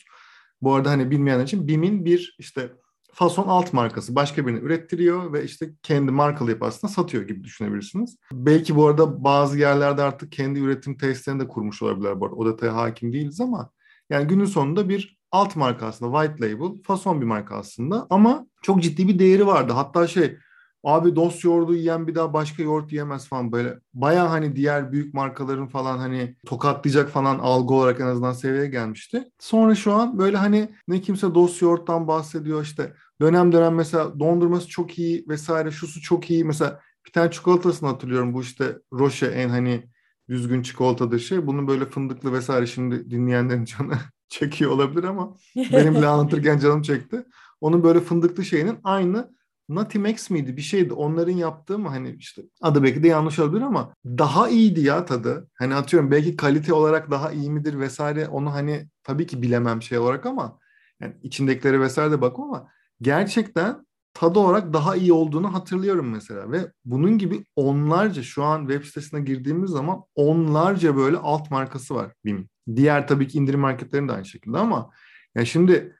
bu 0.62 0.74
arada 0.74 0.90
hani 0.90 1.10
bilmeyenler 1.10 1.44
için 1.44 1.68
BİM'in 1.68 2.04
bir 2.04 2.36
işte 2.38 2.72
fason 3.16 3.48
alt 3.48 3.72
markası 3.72 4.14
başka 4.14 4.46
birini 4.46 4.58
ürettiriyor 4.58 5.32
ve 5.32 5.44
işte 5.44 5.70
kendi 5.82 6.10
markalı 6.10 6.50
yapı 6.50 6.66
aslında 6.66 6.92
satıyor 6.92 7.28
gibi 7.28 7.44
düşünebilirsiniz. 7.44 8.16
Belki 8.32 8.76
bu 8.76 8.86
arada 8.86 9.24
bazı 9.24 9.58
yerlerde 9.58 10.02
artık 10.02 10.32
kendi 10.32 10.60
üretim 10.60 10.98
tesislerini 10.98 11.40
de 11.40 11.48
kurmuş 11.48 11.82
olabilirler 11.82 12.20
bu 12.20 12.24
arada. 12.24 12.36
O 12.36 12.46
detaya 12.46 12.76
hakim 12.76 13.12
değiliz 13.12 13.40
ama 13.40 13.70
yani 14.10 14.26
günün 14.26 14.44
sonunda 14.44 14.88
bir 14.88 15.18
alt 15.32 15.56
marka 15.56 15.86
aslında 15.86 16.22
white 16.22 16.50
label 16.50 16.82
fason 16.82 17.20
bir 17.20 17.26
marka 17.26 17.56
aslında 17.56 18.06
ama 18.10 18.46
çok 18.62 18.82
ciddi 18.82 19.08
bir 19.08 19.18
değeri 19.18 19.46
vardı. 19.46 19.72
Hatta 19.72 20.06
şey 20.06 20.36
abi 20.84 21.16
dost 21.16 21.44
yoğurdu 21.44 21.74
yiyen 21.74 22.06
bir 22.06 22.14
daha 22.14 22.32
başka 22.32 22.62
yoğurt 22.62 22.92
yiyemez 22.92 23.28
falan 23.28 23.52
böyle. 23.52 23.78
Baya 23.94 24.30
hani 24.30 24.56
diğer 24.56 24.92
büyük 24.92 25.14
markaların 25.14 25.68
falan 25.68 25.98
hani 25.98 26.36
tokatlayacak 26.46 27.10
falan 27.10 27.38
algı 27.38 27.74
olarak 27.74 28.00
en 28.00 28.06
azından 28.06 28.32
seviyeye 28.32 28.66
gelmişti. 28.66 29.24
Sonra 29.38 29.74
şu 29.74 29.92
an 29.92 30.18
böyle 30.18 30.36
hani 30.36 30.68
ne 30.88 31.00
kimse 31.00 31.34
dost 31.34 31.62
yoğurttan 31.62 32.08
bahsediyor 32.08 32.62
işte 32.62 32.92
dönem 33.20 33.52
dönem 33.52 33.74
mesela 33.74 34.20
dondurması 34.20 34.68
çok 34.68 34.98
iyi 34.98 35.24
vesaire 35.28 35.70
şusu 35.70 36.02
çok 36.02 36.30
iyi 36.30 36.44
mesela 36.44 36.80
bir 37.06 37.12
tane 37.12 37.30
çikolatasını 37.30 37.88
hatırlıyorum 37.88 38.34
bu 38.34 38.42
işte 38.42 38.78
Roche 38.92 39.26
en 39.26 39.48
hani 39.48 39.90
düzgün 40.28 40.62
çikolatadır 40.62 41.18
şey. 41.18 41.46
Bunun 41.46 41.68
böyle 41.68 41.84
fındıklı 41.84 42.32
vesaire 42.32 42.66
şimdi 42.66 43.10
dinleyenlerin 43.10 43.64
canı 43.78 43.94
çekiyor 44.28 44.70
olabilir 44.70 45.04
ama 45.04 45.36
benim 45.56 45.94
bile 45.96 46.06
anlatırken 46.06 46.58
canım 46.58 46.82
çekti. 46.82 47.24
Onun 47.60 47.82
böyle 47.82 48.00
fındıklı 48.00 48.44
şeyinin 48.44 48.78
aynı 48.84 49.36
Nutimex 49.68 50.30
miydi 50.30 50.56
bir 50.56 50.62
şeydi 50.62 50.94
onların 50.94 51.32
yaptığı 51.32 51.78
mı 51.78 51.88
hani 51.88 52.16
işte 52.18 52.42
adı 52.60 52.82
belki 52.82 53.02
de 53.02 53.08
yanlış 53.08 53.38
olabilir 53.38 53.62
ama 53.62 53.94
daha 54.06 54.48
iyiydi 54.48 54.80
ya 54.80 55.04
tadı. 55.04 55.50
Hani 55.54 55.74
atıyorum 55.74 56.10
belki 56.10 56.36
kalite 56.36 56.72
olarak 56.72 57.10
daha 57.10 57.32
iyi 57.32 57.50
midir 57.50 57.78
vesaire 57.78 58.28
onu 58.28 58.52
hani 58.52 58.88
tabii 59.02 59.26
ki 59.26 59.42
bilemem 59.42 59.82
şey 59.82 59.98
olarak 59.98 60.26
ama 60.26 60.58
yani 61.00 61.14
içindekileri 61.22 61.80
vesaire 61.80 62.12
de 62.12 62.20
bak 62.20 62.38
ama 62.38 62.68
gerçekten 63.02 63.86
tadı 64.14 64.38
olarak 64.38 64.72
daha 64.72 64.96
iyi 64.96 65.12
olduğunu 65.12 65.54
hatırlıyorum 65.54 66.10
mesela 66.10 66.52
ve 66.52 66.72
bunun 66.84 67.18
gibi 67.18 67.44
onlarca 67.56 68.22
şu 68.22 68.44
an 68.44 68.68
web 68.68 68.84
sitesine 68.84 69.20
girdiğimiz 69.20 69.70
zaman 69.70 70.02
onlarca 70.14 70.96
böyle 70.96 71.16
alt 71.16 71.50
markası 71.50 71.94
var 71.94 72.12
BİM. 72.24 72.48
Diğer 72.76 73.08
tabii 73.08 73.28
ki 73.28 73.38
indirim 73.38 73.60
marketlerin 73.60 74.08
de 74.08 74.12
aynı 74.12 74.24
şekilde 74.24 74.58
ama 74.58 74.90
yani 75.34 75.46
şimdi 75.46 75.96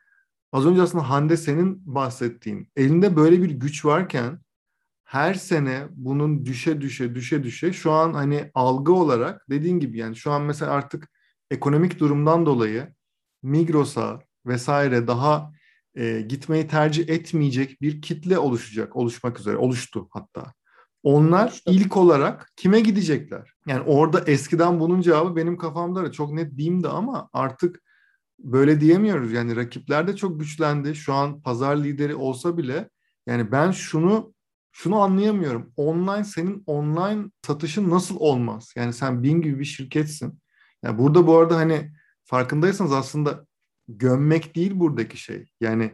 az 0.52 0.66
önce 0.66 0.82
aslında 0.82 1.11
Hande 1.11 1.37
senin 1.37 1.94
bahsettiğin 1.94 2.68
elinde 2.76 3.16
böyle 3.16 3.42
bir 3.42 3.50
güç 3.50 3.85
varken 3.85 4.40
her 5.04 5.35
sene 5.35 5.87
bunun 5.90 6.46
düşe 6.46 6.80
düşe 6.80 7.14
düşe 7.14 7.44
düşe 7.44 7.72
şu 7.72 7.92
an 7.92 8.14
hani 8.14 8.50
algı 8.54 8.92
olarak 8.92 9.50
dediğin 9.50 9.80
gibi 9.80 9.98
yani 9.98 10.16
şu 10.16 10.30
an 10.30 10.42
mesela 10.42 10.72
artık 10.72 11.11
ekonomik 11.50 12.00
durumdan 12.00 12.46
dolayı 12.46 12.94
Migros'a 13.42 14.20
vesaire 14.46 15.06
daha 15.06 15.52
e, 15.96 16.20
gitmeyi 16.20 16.66
tercih 16.66 17.09
etmeyecek 17.09 17.82
bir 17.82 18.02
kitle 18.02 18.38
oluşacak, 18.38 18.96
oluşmak 18.96 19.40
üzere, 19.40 19.56
oluştu 19.56 20.09
hatta. 20.11 20.52
Onlar 21.02 21.61
ilk 21.66 21.96
olarak 21.96 22.52
kime 22.56 22.80
gidecekler? 22.80 23.52
Yani 23.66 23.82
orada 23.82 24.20
eskiden 24.26 24.80
bunun 24.80 25.00
cevabı 25.00 25.37
benim 25.37 25.56
kafamda 25.56 26.04
da 26.04 26.12
çok 26.12 26.32
net 26.32 26.52
BİM'di 26.52 26.88
ama 26.88 27.28
artık 27.32 27.82
böyle 28.38 28.80
diyemiyoruz. 28.80 29.32
Yani 29.32 29.56
rakipler 29.56 30.09
de 30.09 30.16
çok 30.16 30.40
güçlendi. 30.40 30.94
Şu 30.94 31.14
an 31.14 31.40
pazar 31.42 31.76
lideri 31.76 32.14
olsa 32.14 32.59
bile 32.59 32.90
yani 33.26 33.52
ben 33.52 33.70
şunu 33.70 34.35
şunu 34.72 35.00
anlayamıyorum. 35.00 35.72
Online 35.76 36.24
senin 36.24 36.62
online 36.66 37.24
satışın 37.46 37.90
nasıl 37.90 38.16
olmaz? 38.18 38.72
Yani 38.76 38.92
sen 38.92 39.22
BİM 39.22 39.42
gibi 39.42 39.59
bir 39.59 39.64
şirketsin. 39.64 40.40
Yani 40.82 40.98
burada 40.98 41.26
bu 41.26 41.37
arada 41.37 41.56
hani 41.56 41.92
farkındaysanız 42.24 42.92
aslında 42.92 43.46
gömmek 43.88 44.57
değil 44.57 44.72
buradaki 44.75 45.16
şey. 45.16 45.46
Yani 45.61 45.90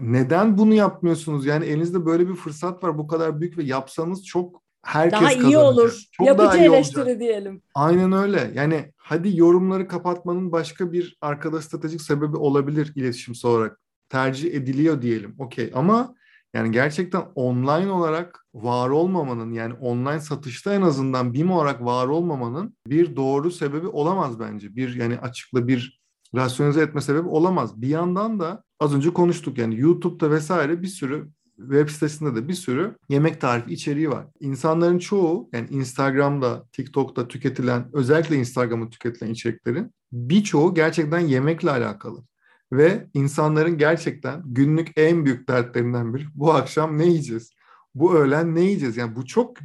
neden 0.00 0.58
bunu 0.58 0.74
yapmıyorsunuz? 0.74 1.46
Yani 1.46 1.64
elinizde 1.64 2.06
böyle 2.06 2.28
bir 2.28 2.34
fırsat 2.34 2.84
var 2.84 2.98
bu 2.98 3.06
kadar 3.06 3.40
büyük 3.40 3.58
ve 3.58 3.62
yapsanız 3.62 4.24
çok 4.24 4.62
herkes 4.82 5.20
daha 5.20 5.32
iyi 5.32 5.42
kazanacak. 5.42 5.62
olur. 5.62 6.02
Çok 6.12 6.26
Yapıcı 6.26 6.48
daha 6.48 6.58
iyi 6.58 6.68
eleştiri 6.68 7.00
olacak. 7.00 7.20
diyelim. 7.20 7.62
Aynen 7.74 8.12
öyle. 8.12 8.50
Yani 8.54 8.92
hadi 8.96 9.38
yorumları 9.38 9.88
kapatmanın 9.88 10.52
başka 10.52 10.92
bir 10.92 11.16
arkada 11.20 11.62
stratejik 11.62 12.02
sebebi 12.02 12.36
olabilir 12.36 12.92
iletişimsel 12.96 13.50
olarak. 13.50 13.80
Tercih 14.08 14.54
ediliyor 14.54 15.02
diyelim. 15.02 15.34
Okey 15.38 15.70
ama 15.74 16.14
yani 16.54 16.70
gerçekten 16.70 17.22
online 17.34 17.90
olarak 17.92 18.46
var 18.54 18.88
olmamanın 18.88 19.52
yani 19.52 19.74
online 19.74 20.20
satışta 20.20 20.74
en 20.74 20.82
azından 20.82 21.34
BİM 21.34 21.50
olarak 21.50 21.84
var 21.84 22.06
olmamanın 22.06 22.76
bir 22.86 23.16
doğru 23.16 23.50
sebebi 23.50 23.86
olamaz 23.86 24.40
bence. 24.40 24.76
Bir 24.76 24.94
yani 24.96 25.18
açıkla 25.18 25.68
bir 25.68 25.97
rasyonize 26.34 26.80
etme 26.82 27.00
sebebi 27.00 27.28
olamaz. 27.28 27.82
Bir 27.82 27.88
yandan 27.88 28.40
da 28.40 28.64
az 28.80 28.94
önce 28.94 29.12
konuştuk 29.12 29.58
yani 29.58 29.80
YouTube'da 29.80 30.30
vesaire 30.30 30.82
bir 30.82 30.86
sürü 30.86 31.28
web 31.58 31.88
sitesinde 31.88 32.34
de 32.34 32.48
bir 32.48 32.54
sürü 32.54 32.96
yemek 33.08 33.40
tarifi 33.40 33.72
içeriği 33.72 34.10
var. 34.10 34.26
İnsanların 34.40 34.98
çoğu 34.98 35.48
yani 35.52 35.68
Instagram'da, 35.70 36.64
TikTok'ta 36.72 37.28
tüketilen 37.28 37.90
özellikle 37.92 38.36
Instagram'da 38.36 38.90
tüketilen 38.90 39.30
içeriklerin 39.30 39.94
birçoğu 40.12 40.74
gerçekten 40.74 41.20
yemekle 41.20 41.70
alakalı. 41.70 42.24
Ve 42.72 43.06
insanların 43.14 43.78
gerçekten 43.78 44.42
günlük 44.44 44.88
en 44.96 45.24
büyük 45.24 45.48
dertlerinden 45.48 46.14
biri 46.14 46.26
bu 46.34 46.52
akşam 46.52 46.98
ne 46.98 47.06
yiyeceğiz? 47.06 47.50
Bu 47.94 48.14
öğlen 48.14 48.54
ne 48.54 48.60
yiyeceğiz? 48.60 48.96
Yani 48.96 49.16
bu 49.16 49.26
çok 49.26 49.56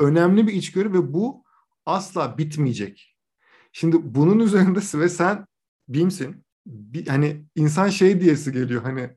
önemli 0.00 0.46
bir 0.46 0.52
içgörü 0.52 0.92
ve 0.92 1.14
bu 1.14 1.44
asla 1.86 2.38
bitmeyecek. 2.38 3.16
Şimdi 3.72 3.96
bunun 4.02 4.38
üzerinde 4.38 4.80
ve 4.94 5.08
sen 5.08 5.46
BİM'sin. 5.94 6.44
Bir, 6.66 7.06
hani 7.06 7.44
insan 7.56 7.88
şey 7.88 8.20
diyesi 8.20 8.52
geliyor 8.52 8.82
hani 8.82 9.10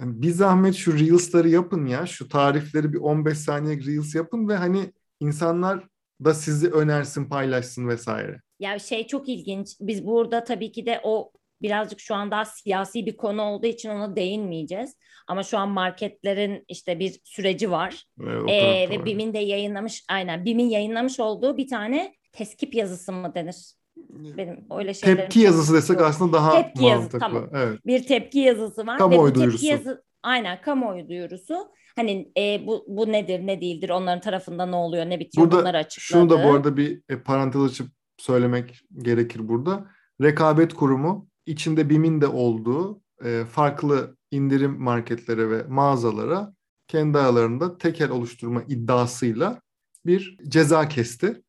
yani 0.00 0.22
bir 0.22 0.30
zahmet 0.30 0.74
şu 0.74 0.98
Reels'ları 0.98 1.48
yapın 1.48 1.86
ya. 1.86 2.06
Şu 2.06 2.28
tarifleri 2.28 2.92
bir 2.92 2.98
15 2.98 3.38
saniye 3.38 3.76
Reels 3.76 4.14
yapın 4.14 4.48
ve 4.48 4.56
hani 4.56 4.92
insanlar 5.20 5.84
da 6.24 6.34
sizi 6.34 6.70
önersin, 6.70 7.28
paylaşsın 7.28 7.88
vesaire. 7.88 8.40
Ya 8.58 8.78
şey 8.78 9.06
çok 9.06 9.28
ilginç. 9.28 9.76
Biz 9.80 10.06
burada 10.06 10.44
tabii 10.44 10.72
ki 10.72 10.86
de 10.86 11.00
o 11.02 11.32
birazcık 11.62 12.00
şu 12.00 12.14
an 12.14 12.30
daha 12.30 12.44
siyasi 12.44 13.06
bir 13.06 13.16
konu 13.16 13.42
olduğu 13.42 13.66
için 13.66 13.88
ona 13.88 14.16
değinmeyeceğiz. 14.16 14.96
Ama 15.28 15.42
şu 15.42 15.58
an 15.58 15.68
marketlerin 15.68 16.64
işte 16.68 16.98
bir 16.98 17.20
süreci 17.24 17.70
var. 17.70 18.04
Evet, 18.20 18.50
ee, 18.50 18.90
ve 18.90 19.04
BİM'in 19.04 19.34
de 19.34 19.38
yayınlamış, 19.38 20.04
aynen 20.08 20.44
BİM'in 20.44 20.68
yayınlamış 20.68 21.20
olduğu 21.20 21.56
bir 21.56 21.68
tane 21.68 22.14
teskip 22.32 22.74
yazısı 22.74 23.12
mı 23.12 23.34
denir? 23.34 23.74
Benim 23.96 24.64
öyle 24.78 24.94
şeylerim. 24.94 25.20
Tepki 25.20 25.40
yazısı 25.40 25.74
desek 25.74 25.98
yok. 25.98 26.08
aslında 26.08 26.32
daha 26.32 26.52
tepki 26.62 26.82
mantıklı. 26.82 26.88
Yazısı, 26.88 27.18
tamam. 27.18 27.48
Evet. 27.52 27.86
Bir 27.86 28.06
tepki 28.06 28.38
yazısı 28.38 28.86
var. 28.86 28.98
Kamuoyu 28.98 29.30
ve 29.30 29.34
duyurusu. 29.34 29.66
Yazı, 29.66 30.04
aynen 30.22 30.60
kamuoyu 30.60 31.08
duyurusu. 31.08 31.68
Hani 31.96 32.32
e, 32.38 32.66
bu, 32.66 32.84
bu 32.88 33.12
nedir 33.12 33.46
ne 33.46 33.60
değildir 33.60 33.90
onların 33.90 34.20
tarafında 34.20 34.66
ne 34.66 34.76
oluyor 34.76 35.06
ne 35.06 35.20
bitiyor 35.20 35.46
burada, 35.46 35.60
bunları 35.60 35.76
açıkladı. 35.78 36.20
Şunu 36.20 36.30
da 36.30 36.44
bu 36.44 36.48
arada 36.48 36.76
bir 36.76 37.02
e, 37.08 37.22
parantez 37.22 37.62
açıp 37.62 37.88
söylemek 38.18 38.80
gerekir 38.98 39.48
burada. 39.48 39.86
Rekabet 40.22 40.74
kurumu 40.74 41.28
içinde 41.46 41.90
BİM'in 41.90 42.20
de 42.20 42.26
olduğu 42.26 43.00
e, 43.24 43.44
farklı 43.44 44.16
indirim 44.30 44.82
marketlere 44.82 45.50
ve 45.50 45.62
mağazalara 45.68 46.54
kendi 46.88 47.18
aralarında 47.18 47.78
tekel 47.78 48.10
oluşturma 48.10 48.62
iddiasıyla 48.68 49.60
bir 50.06 50.38
ceza 50.48 50.88
kesti 50.88 51.42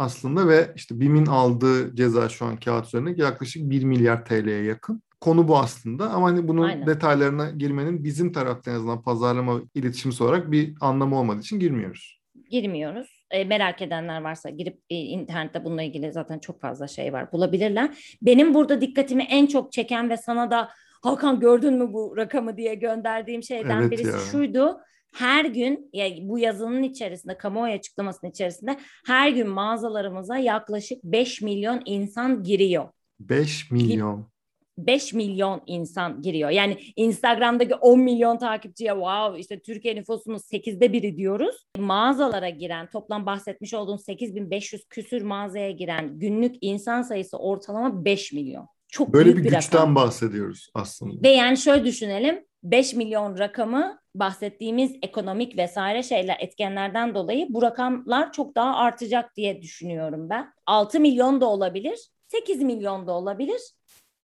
aslında 0.00 0.48
ve 0.48 0.72
işte 0.76 1.00
BİM'in 1.00 1.26
aldığı 1.26 1.96
ceza 1.96 2.28
şu 2.28 2.44
an 2.44 2.56
kağıt 2.56 2.86
üzerinde 2.86 3.22
yaklaşık 3.22 3.70
1 3.70 3.84
milyar 3.84 4.24
TL'ye 4.24 4.62
yakın. 4.62 5.02
Konu 5.20 5.48
bu 5.48 5.58
aslında 5.58 6.10
ama 6.10 6.26
hani 6.26 6.48
bunun 6.48 6.62
Aynen. 6.62 6.86
detaylarına 6.86 7.50
girmenin 7.50 8.04
bizim 8.04 8.32
taraftan 8.32 8.72
en 8.72 8.76
azından 8.76 9.02
pazarlama 9.02 9.60
iletişimsi 9.74 10.24
olarak 10.24 10.50
bir 10.52 10.74
anlamı 10.80 11.18
olmadığı 11.18 11.40
için 11.40 11.60
girmiyoruz. 11.60 12.20
Girmiyoruz. 12.50 13.26
E, 13.30 13.44
merak 13.44 13.82
edenler 13.82 14.20
varsa 14.20 14.50
girip 14.50 14.80
e, 14.90 14.94
internette 14.94 15.64
bununla 15.64 15.82
ilgili 15.82 16.12
zaten 16.12 16.38
çok 16.38 16.60
fazla 16.60 16.88
şey 16.88 17.12
var 17.12 17.32
bulabilirler. 17.32 18.16
Benim 18.22 18.54
burada 18.54 18.80
dikkatimi 18.80 19.22
en 19.22 19.46
çok 19.46 19.72
çeken 19.72 20.10
ve 20.10 20.16
sana 20.16 20.50
da 20.50 20.68
Hakan 21.02 21.40
gördün 21.40 21.74
mü 21.74 21.92
bu 21.92 22.16
rakamı 22.16 22.56
diye 22.56 22.74
gönderdiğim 22.74 23.42
şeyden 23.42 23.80
evet 23.80 23.90
birisi 23.90 24.10
ya. 24.10 24.18
şuydu 24.18 24.80
her 25.14 25.44
gün 25.44 25.90
ya 25.92 26.08
bu 26.20 26.38
yazının 26.38 26.82
içerisinde 26.82 27.38
kamuoyu 27.38 27.72
açıklamasının 27.72 28.30
içerisinde 28.30 28.78
her 29.06 29.30
gün 29.30 29.48
mağazalarımıza 29.48 30.36
yaklaşık 30.36 31.04
5 31.04 31.42
milyon 31.42 31.82
insan 31.84 32.42
giriyor. 32.42 32.88
5 33.20 33.70
milyon. 33.70 34.30
5 34.78 35.12
milyon 35.12 35.62
insan 35.66 36.22
giriyor. 36.22 36.50
Yani 36.50 36.78
Instagram'daki 36.96 37.74
10 37.74 38.00
milyon 38.00 38.38
takipçiye 38.38 38.90
wow 38.92 39.40
işte 39.40 39.60
Türkiye 39.60 39.96
nüfusunun 39.96 40.38
8'de 40.38 40.92
biri 40.92 41.16
diyoruz. 41.16 41.66
Mağazalara 41.78 42.48
giren 42.48 42.90
toplam 42.90 43.26
bahsetmiş 43.26 43.74
olduğum 43.74 43.98
8500 43.98 44.88
küsür 44.88 45.22
mağazaya 45.22 45.70
giren 45.70 46.18
günlük 46.18 46.56
insan 46.60 47.02
sayısı 47.02 47.36
ortalama 47.38 48.04
5 48.04 48.32
milyon. 48.32 48.66
çok 48.88 49.12
Böyle 49.12 49.24
büyük 49.24 49.38
bir 49.38 49.44
bir 49.44 49.56
güçten 49.56 49.78
rakam. 49.78 49.94
bahsediyoruz 49.94 50.70
aslında. 50.74 51.22
Ve 51.22 51.28
yani 51.28 51.56
şöyle 51.56 51.84
düşünelim 51.84 52.44
5 52.62 52.94
milyon 52.94 53.38
rakamı 53.38 54.00
bahsettiğimiz 54.14 54.96
ekonomik 55.02 55.58
vesaire 55.58 56.02
şeyler 56.02 56.36
etkenlerden 56.40 57.14
dolayı 57.14 57.46
bu 57.50 57.62
rakamlar 57.62 58.32
çok 58.32 58.56
daha 58.56 58.76
artacak 58.76 59.36
diye 59.36 59.62
düşünüyorum 59.62 60.30
ben. 60.30 60.52
6 60.66 61.00
milyon 61.00 61.40
da 61.40 61.46
olabilir, 61.46 62.10
8 62.28 62.62
milyon 62.62 63.06
da 63.06 63.12
olabilir, 63.12 63.60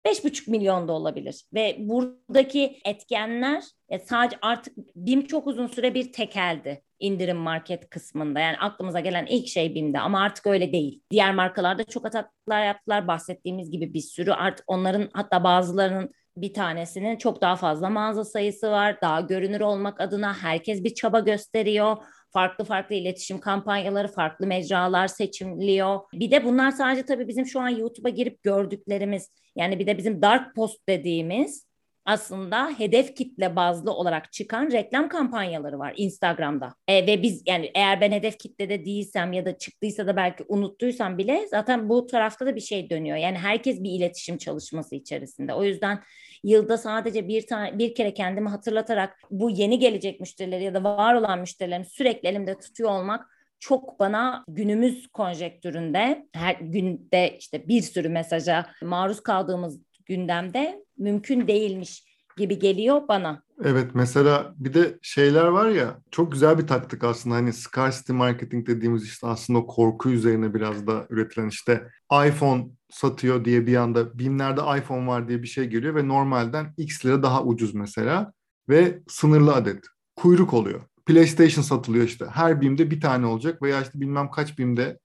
5,5 0.05 0.51
milyon 0.51 0.87
da 0.87 0.93
olabilir. 0.93 1.43
Ve 1.53 1.75
buradaki 1.79 2.79
etkenler 2.85 3.63
e, 3.89 3.99
sadece 3.99 4.37
artık 4.41 4.77
BİM 4.95 5.25
çok 5.25 5.47
uzun 5.47 5.67
süre 5.67 5.93
bir 5.93 6.11
tekeldi 6.11 6.83
indirim 6.99 7.37
market 7.37 7.89
kısmında. 7.89 8.39
Yani 8.39 8.57
aklımıza 8.57 8.99
gelen 8.99 9.25
ilk 9.25 9.47
şey 9.47 9.75
BİM'de 9.75 9.99
ama 9.99 10.21
artık 10.21 10.47
öyle 10.47 10.71
değil. 10.71 11.01
Diğer 11.11 11.35
markalarda 11.35 11.83
çok 11.83 12.05
ataklar 12.05 12.65
yaptılar. 12.65 13.07
Bahsettiğimiz 13.07 13.71
gibi 13.71 13.93
bir 13.93 14.01
sürü 14.01 14.31
artık 14.31 14.65
onların 14.67 15.09
hatta 15.13 15.43
bazılarının 15.43 16.11
bir 16.37 16.53
tanesinin 16.53 17.17
çok 17.17 17.41
daha 17.41 17.55
fazla 17.55 17.89
mağaza 17.89 18.25
sayısı 18.25 18.71
var. 18.71 19.01
Daha 19.01 19.21
görünür 19.21 19.61
olmak 19.61 20.01
adına 20.01 20.33
herkes 20.33 20.83
bir 20.83 20.93
çaba 20.93 21.19
gösteriyor. 21.19 21.97
Farklı 22.33 22.63
farklı 22.63 22.95
iletişim 22.95 23.39
kampanyaları, 23.39 24.07
farklı 24.07 24.47
mecralar 24.47 25.07
seçimliyor. 25.07 25.99
Bir 26.13 26.31
de 26.31 26.45
bunlar 26.45 26.71
sadece 26.71 27.05
tabii 27.05 27.27
bizim 27.27 27.45
şu 27.45 27.59
an 27.59 27.69
YouTube'a 27.69 28.09
girip 28.09 28.43
gördüklerimiz. 28.43 29.29
Yani 29.55 29.79
bir 29.79 29.87
de 29.87 29.97
bizim 29.97 30.21
dark 30.21 30.55
post 30.55 30.87
dediğimiz 30.89 31.68
aslında 32.09 32.69
hedef 32.77 33.15
kitle 33.15 33.55
bazlı 33.55 33.91
olarak 33.93 34.33
çıkan 34.33 34.71
reklam 34.71 35.09
kampanyaları 35.09 35.79
var 35.79 35.93
Instagram'da. 35.97 36.75
E, 36.87 37.07
ve 37.07 37.23
biz 37.23 37.43
yani 37.45 37.71
eğer 37.75 38.01
ben 38.01 38.11
hedef 38.11 38.39
kitlede 38.39 38.85
değilsem 38.85 39.33
ya 39.33 39.45
da 39.45 39.57
çıktıysa 39.57 40.07
da 40.07 40.15
belki 40.15 40.45
unuttuysam 40.47 41.17
bile 41.17 41.47
zaten 41.47 41.89
bu 41.89 42.07
tarafta 42.07 42.45
da 42.45 42.55
bir 42.55 42.61
şey 42.61 42.89
dönüyor. 42.89 43.17
Yani 43.17 43.37
herkes 43.37 43.83
bir 43.83 43.91
iletişim 43.91 44.37
çalışması 44.37 44.95
içerisinde. 44.95 45.53
O 45.53 45.63
yüzden 45.63 45.99
yılda 46.43 46.77
sadece 46.77 47.27
bir 47.27 47.47
tane 47.47 47.79
bir 47.79 47.95
kere 47.95 48.13
kendimi 48.13 48.49
hatırlatarak 48.49 49.17
bu 49.31 49.49
yeni 49.49 49.79
gelecek 49.79 50.19
müşterileri 50.19 50.63
ya 50.63 50.73
da 50.73 50.83
var 50.83 51.13
olan 51.13 51.39
müşterilerimi 51.39 51.85
sürekli 51.85 52.29
elimde 52.29 52.59
tutuyor 52.59 52.89
olmak 52.89 53.25
çok 53.59 53.99
bana 53.99 54.43
günümüz 54.47 55.07
konjektüründe 55.07 56.27
her 56.33 56.55
günde 56.55 57.37
işte 57.39 57.67
bir 57.67 57.81
sürü 57.81 58.09
mesaja 58.09 58.65
maruz 58.81 59.19
kaldığımız 59.23 59.88
gündemde 60.09 60.85
mümkün 60.97 61.47
değilmiş 61.47 62.03
gibi 62.37 62.59
geliyor 62.59 63.01
bana. 63.07 63.43
Evet 63.63 63.91
mesela 63.93 64.53
bir 64.57 64.73
de 64.73 64.99
şeyler 65.01 65.45
var 65.45 65.69
ya 65.69 65.99
çok 66.11 66.31
güzel 66.31 66.57
bir 66.57 66.67
taktik 66.67 67.03
aslında 67.03 67.35
hani 67.35 67.53
scarcity 67.53 68.13
marketing 68.13 68.67
dediğimiz 68.67 69.03
işte 69.03 69.27
aslında 69.27 69.59
korku 69.59 70.09
üzerine 70.09 70.53
biraz 70.53 70.87
da 70.87 71.05
üretilen 71.09 71.47
işte 71.47 71.87
iPhone 72.27 72.65
satıyor 72.89 73.45
diye 73.45 73.67
bir 73.67 73.75
anda 73.75 74.19
BİM'lerde 74.19 74.61
iPhone 74.77 75.07
var 75.07 75.27
diye 75.27 75.41
bir 75.41 75.47
şey 75.47 75.65
geliyor 75.65 75.95
ve 75.95 76.07
normalden 76.07 76.73
X 76.77 77.05
lira 77.05 77.23
daha 77.23 77.43
ucuz 77.43 77.73
mesela 77.73 78.33
ve 78.69 78.99
sınırlı 79.07 79.53
adet 79.53 79.85
kuyruk 80.15 80.53
oluyor. 80.53 80.81
PlayStation 81.05 81.63
satılıyor 81.63 82.05
işte 82.05 82.25
her 82.25 82.61
BİM'de 82.61 82.91
bir 82.91 83.01
tane 83.01 83.25
olacak 83.25 83.61
veya 83.61 83.81
işte 83.81 84.01
bilmem 84.01 84.31
kaç 84.31 84.59
BİM'de 84.59 84.99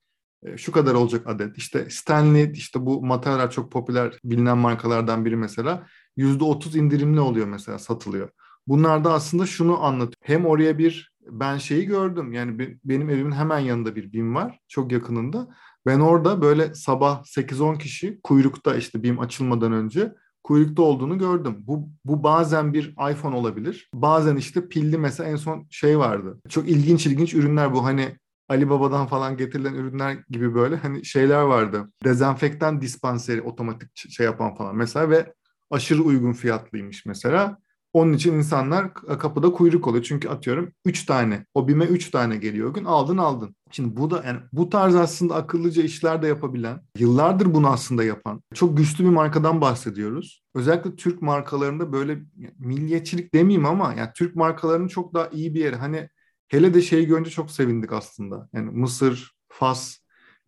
şu 0.57 0.73
kadar 0.73 0.95
olacak 0.95 1.27
adet. 1.27 1.59
İşte 1.59 1.91
Stanley 1.91 2.51
işte 2.55 2.87
bu 2.87 3.07
materyaller 3.07 3.51
çok 3.51 3.73
popüler 3.73 4.19
bilinen 4.25 4.59
markalardan 4.59 5.25
biri 5.25 5.37
mesela 5.37 5.87
%30 6.19 6.79
indirimli 6.79 7.21
oluyor 7.21 7.47
mesela 7.47 7.79
satılıyor. 7.79 8.29
Bunlar 8.67 9.05
da 9.05 9.13
aslında 9.13 9.47
şunu 9.47 9.85
anlatıyor. 9.85 10.21
Hem 10.23 10.47
oraya 10.47 10.79
bir 10.79 11.15
ben 11.31 11.59
şeyi 11.59 11.87
gördüm 11.87 12.33
yani 12.33 12.79
benim 12.85 13.11
evimin 13.11 13.33
hemen 13.33 13.59
yanında 13.59 13.97
bir 13.97 14.13
BİM 14.13 14.35
var 14.35 14.59
çok 14.69 14.93
yakınında. 14.93 15.49
Ben 15.87 16.01
orada 16.01 16.43
böyle 16.43 16.75
sabah 16.75 17.25
8-10 17.25 17.79
kişi 17.79 18.21
kuyrukta 18.23 18.77
işte 18.77 19.03
BİM 19.03 19.21
açılmadan 19.21 19.73
önce 19.73 20.15
kuyrukta 20.43 20.83
olduğunu 20.83 21.19
gördüm. 21.19 21.57
Bu, 21.59 21.89
bu 22.05 22.23
bazen 22.23 22.75
bir 22.75 22.95
iPhone 23.11 23.37
olabilir. 23.37 23.91
Bazen 23.95 24.37
işte 24.37 24.69
pilli 24.69 24.99
mesela 24.99 25.31
en 25.31 25.37
son 25.37 25.67
şey 25.71 25.99
vardı. 25.99 26.41
Çok 26.49 26.69
ilginç 26.69 27.07
ilginç 27.07 27.35
ürünler 27.35 27.75
bu 27.75 27.85
hani 27.85 28.17
Ali 28.49 28.71
Baba'dan 28.71 29.07
falan 29.07 29.37
getirilen 29.37 29.75
ürünler 29.75 30.19
gibi 30.31 30.55
böyle 30.55 30.77
hani 30.77 31.05
şeyler 31.05 31.43
vardı. 31.43 31.93
Dezenfektan 32.05 32.81
dispanseri 32.81 33.43
otomatik 33.43 34.11
şey 34.11 34.27
yapan 34.27 34.55
falan 34.55 34.77
mesela 34.77 35.11
ve 35.11 35.35
aşırı 35.71 36.03
uygun 36.03 36.33
fiyatlıymış 36.33 37.07
mesela. 37.07 37.59
Onun 37.93 38.13
için 38.13 38.35
insanlar 38.35 38.95
kapıda 38.95 39.53
kuyruk 39.53 39.87
oluyor. 39.87 40.05
Çünkü 40.05 40.29
atıyorum 40.29 40.73
3 40.85 41.07
tane, 41.07 41.47
o 41.55 41.69
bime 41.69 41.85
3 41.85 42.11
tane 42.11 42.37
geliyor 42.37 42.75
gün 42.75 42.85
aldın 42.85 43.17
aldın. 43.17 43.57
Şimdi 43.71 43.97
bu 43.97 44.11
da 44.11 44.23
yani 44.27 44.39
bu 44.53 44.69
tarz 44.69 44.95
aslında 44.95 45.35
akıllıca 45.35 45.83
işler 45.83 46.23
de 46.23 46.27
yapabilen, 46.27 46.81
yıllardır 46.99 47.55
bunu 47.55 47.69
aslında 47.69 48.05
yapan 48.05 48.43
çok 48.55 48.77
güçlü 48.77 49.05
bir 49.05 49.11
markadan 49.11 49.61
bahsediyoruz. 49.61 50.45
Özellikle 50.55 50.97
Türk 50.97 51.23
markalarında 51.23 51.93
böyle 51.93 52.19
milliyetçilik 52.59 53.35
demeyeyim 53.35 53.67
ama 53.67 53.95
yani 53.99 54.11
Türk 54.17 54.37
markalarının 54.37 54.89
çok 54.89 55.15
daha 55.15 55.29
iyi 55.29 55.55
bir 55.55 55.61
yeri. 55.61 55.77
Hani 55.77 56.09
hele 56.55 56.75
de 56.75 56.83
şey 56.83 57.07
görünce 57.07 57.31
çok 57.31 57.51
sevindik 57.51 57.93
aslında. 57.93 58.49
Yani 58.53 58.71
Mısır, 58.71 59.33
Fas, 59.49 59.99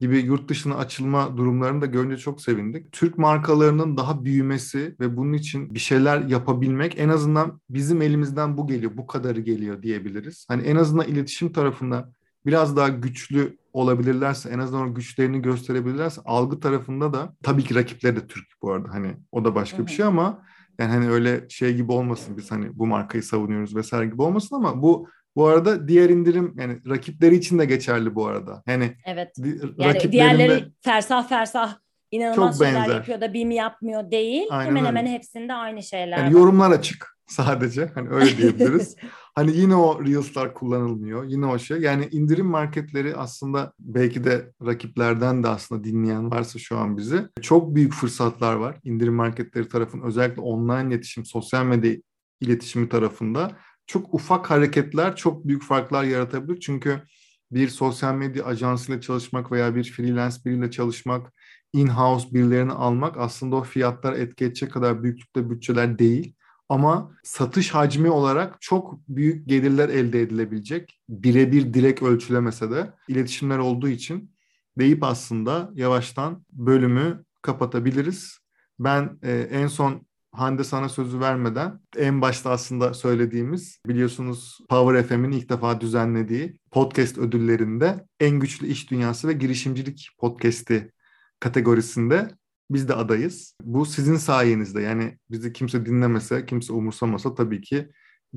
gibi 0.01 0.19
yurt 0.19 0.49
dışına 0.49 0.77
açılma 0.77 1.37
durumlarını 1.37 1.81
da 1.81 1.87
görünce 1.87 2.16
çok 2.16 2.40
sevindik. 2.40 2.92
Türk 2.92 3.19
markalarının 3.19 3.97
daha 3.97 4.25
büyümesi 4.25 4.97
ve 5.01 5.16
bunun 5.16 5.33
için 5.33 5.75
bir 5.75 5.79
şeyler 5.79 6.21
yapabilmek 6.21 6.99
en 6.99 7.09
azından 7.09 7.61
bizim 7.71 8.03
elimizden 8.03 8.57
bu 8.57 8.66
geliyor, 8.66 8.92
bu 8.97 9.07
kadarı 9.07 9.40
geliyor 9.40 9.83
diyebiliriz. 9.83 10.47
Hani 10.49 10.62
en 10.62 10.77
azından 10.77 11.07
iletişim 11.09 11.53
tarafında 11.53 12.12
biraz 12.47 12.77
daha 12.77 12.88
güçlü 12.88 13.59
olabilirlerse, 13.73 14.49
en 14.49 14.59
azından 14.59 14.95
güçlerini 14.95 15.42
gösterebilirlerse 15.42 16.21
algı 16.25 16.61
tarafında 16.61 17.12
da 17.12 17.37
tabii 17.42 17.64
ki 17.64 17.75
rakipleri 17.75 18.16
de 18.16 18.27
Türk 18.27 18.47
bu 18.62 18.73
arada. 18.73 18.88
Hani 18.95 19.16
o 19.33 19.45
da 19.45 19.55
başka 19.55 19.87
bir 19.87 19.92
şey 19.92 20.05
ama 20.05 20.42
yani 20.79 20.90
hani 20.90 21.11
öyle 21.11 21.49
şey 21.49 21.77
gibi 21.77 21.92
olmasın 21.92 22.37
biz 22.37 22.51
hani 22.51 22.79
bu 22.79 22.87
markayı 22.87 23.23
savunuyoruz 23.23 23.77
vesaire 23.77 24.07
gibi 24.07 24.23
olmasın 24.23 24.57
ama 24.57 24.83
bu 24.83 25.09
bu 25.37 25.46
arada 25.46 25.88
diğer 25.88 26.11
indirim 26.11 26.55
yani 26.59 26.81
rakipleri 26.88 27.35
için 27.35 27.59
de 27.59 27.64
geçerli 27.64 28.14
bu 28.14 28.27
arada. 28.27 28.62
Yani 28.66 28.96
Evet. 29.05 29.37
Yani 29.79 30.12
diğerleri 30.12 30.64
fersah 30.81 31.29
fersah 31.29 31.77
inanılmaz 32.11 32.59
çok 32.59 32.66
şeyler 32.66 32.83
benzer. 32.83 32.94
yapıyor 32.96 33.20
da 33.20 33.35
BİM 33.35 33.51
yapmıyor 33.51 34.11
değil. 34.11 34.46
Aynen 34.51 34.70
Hemen 34.70 34.87
öyle. 34.87 34.88
hemen 34.88 35.07
hepsinde 35.07 35.55
aynı 35.55 35.83
şeyler 35.83 36.18
yani 36.18 36.35
var. 36.35 36.40
yorumlar 36.40 36.70
açık 36.70 37.16
sadece. 37.27 37.90
Hani 37.94 38.09
öyle 38.09 38.37
diyebiliriz. 38.37 38.96
hani 39.35 39.57
yine 39.57 39.77
o 39.77 40.05
Reels'lar 40.05 40.55
kullanılmıyor. 40.55 41.25
Yine 41.25 41.46
o 41.46 41.59
şey. 41.59 41.79
Yani 41.79 42.09
indirim 42.12 42.46
marketleri 42.46 43.16
aslında 43.16 43.72
belki 43.79 44.25
de 44.25 44.53
rakiplerden 44.66 45.42
de 45.42 45.49
aslında 45.49 45.85
dinleyen 45.85 46.31
varsa 46.31 46.59
şu 46.59 46.79
an 46.79 46.96
bizi. 46.96 47.22
Çok 47.42 47.75
büyük 47.75 47.92
fırsatlar 47.92 48.55
var. 48.55 48.77
indirim 48.85 49.14
marketleri 49.14 49.68
tarafın 49.68 50.01
özellikle 50.01 50.42
online 50.42 50.94
iletişim, 50.94 51.25
sosyal 51.25 51.64
medya 51.64 51.96
iletişimi 52.40 52.88
tarafında 52.88 53.53
çok 53.87 54.14
ufak 54.14 54.51
hareketler 54.51 55.16
çok 55.16 55.46
büyük 55.46 55.62
farklar 55.62 56.05
yaratabilir. 56.05 56.61
Çünkü 56.61 57.03
bir 57.51 57.68
sosyal 57.68 58.14
medya 58.14 58.44
ajansıyla 58.44 59.01
çalışmak 59.01 59.53
veya 59.53 59.75
bir 59.75 59.92
freelance 59.92 60.37
biriyle 60.44 60.70
çalışmak, 60.70 61.33
in-house 61.72 62.35
birilerini 62.35 62.72
almak 62.72 63.16
aslında 63.16 63.57
o 63.57 63.62
fiyatlar 63.62 64.12
etki 64.12 64.44
edecek 64.44 64.72
kadar 64.72 65.03
büyüklükte 65.03 65.51
bütçeler 65.51 65.99
değil. 65.99 66.35
Ama 66.68 67.12
satış 67.22 67.75
hacmi 67.75 68.11
olarak 68.11 68.61
çok 68.61 69.09
büyük 69.09 69.49
gelirler 69.49 69.88
elde 69.88 70.22
edilebilecek. 70.22 71.01
Birebir 71.09 71.75
direkt 71.75 72.03
ölçülemese 72.03 72.70
de 72.70 72.92
iletişimler 73.09 73.59
olduğu 73.59 73.88
için 73.88 74.31
deyip 74.79 75.03
aslında 75.03 75.70
yavaştan 75.75 76.44
bölümü 76.53 77.25
kapatabiliriz. 77.42 78.38
Ben 78.79 79.18
e, 79.22 79.33
en 79.33 79.66
son 79.66 80.06
Hande 80.37 80.64
sana 80.64 80.88
sözü 80.88 81.20
vermeden 81.20 81.81
en 81.96 82.20
başta 82.22 82.51
aslında 82.51 82.94
söylediğimiz 82.94 83.81
biliyorsunuz 83.87 84.59
Power 84.68 85.03
FM'in 85.03 85.33
ilk 85.33 85.49
defa 85.49 85.81
düzenlediği 85.81 86.59
podcast 86.70 87.18
ödüllerinde 87.18 88.07
en 88.20 88.40
güçlü 88.40 88.66
iş 88.66 88.90
dünyası 88.90 89.29
ve 89.29 89.33
girişimcilik 89.33 90.11
podcast'i 90.18 90.92
kategorisinde 91.40 92.31
biz 92.70 92.88
de 92.88 92.94
adayız. 92.94 93.55
Bu 93.62 93.87
sizin 93.87 94.16
sayenizde 94.16 94.83
yani 94.83 95.18
bizi 95.31 95.53
kimse 95.53 95.87
dinlemese, 95.87 96.46
kimse 96.46 96.72
umursamasa 96.72 97.35
tabii 97.35 97.61
ki 97.61 97.88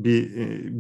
bir 0.03 0.29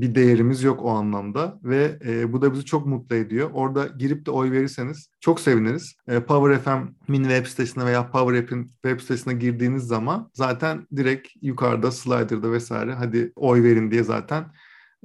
bir 0.01 0.15
değerimiz 0.15 0.63
yok 0.63 0.79
o 0.83 0.89
anlamda 0.89 1.59
ve 1.63 1.99
e, 2.05 2.33
bu 2.33 2.41
da 2.41 2.53
bizi 2.53 2.65
çok 2.65 2.85
mutlu 2.85 3.15
ediyor. 3.15 3.49
Orada 3.53 3.87
girip 3.87 4.25
de 4.25 4.31
oy 4.31 4.51
verirseniz 4.51 5.09
çok 5.19 5.39
seviniriz. 5.39 5.95
E, 6.07 6.19
Power 6.19 6.59
FM'in 6.59 7.23
web 7.23 7.45
sitesine 7.45 7.85
veya 7.85 8.11
Power 8.11 8.39
App'in 8.39 8.63
web 8.63 8.99
sitesine 8.99 9.33
girdiğiniz 9.33 9.83
zaman 9.83 10.31
zaten 10.33 10.87
direkt 10.95 11.27
yukarıda 11.41 11.91
slider'da 11.91 12.51
vesaire 12.51 12.93
hadi 12.93 13.31
oy 13.35 13.63
verin 13.63 13.91
diye 13.91 14.03
zaten 14.03 14.45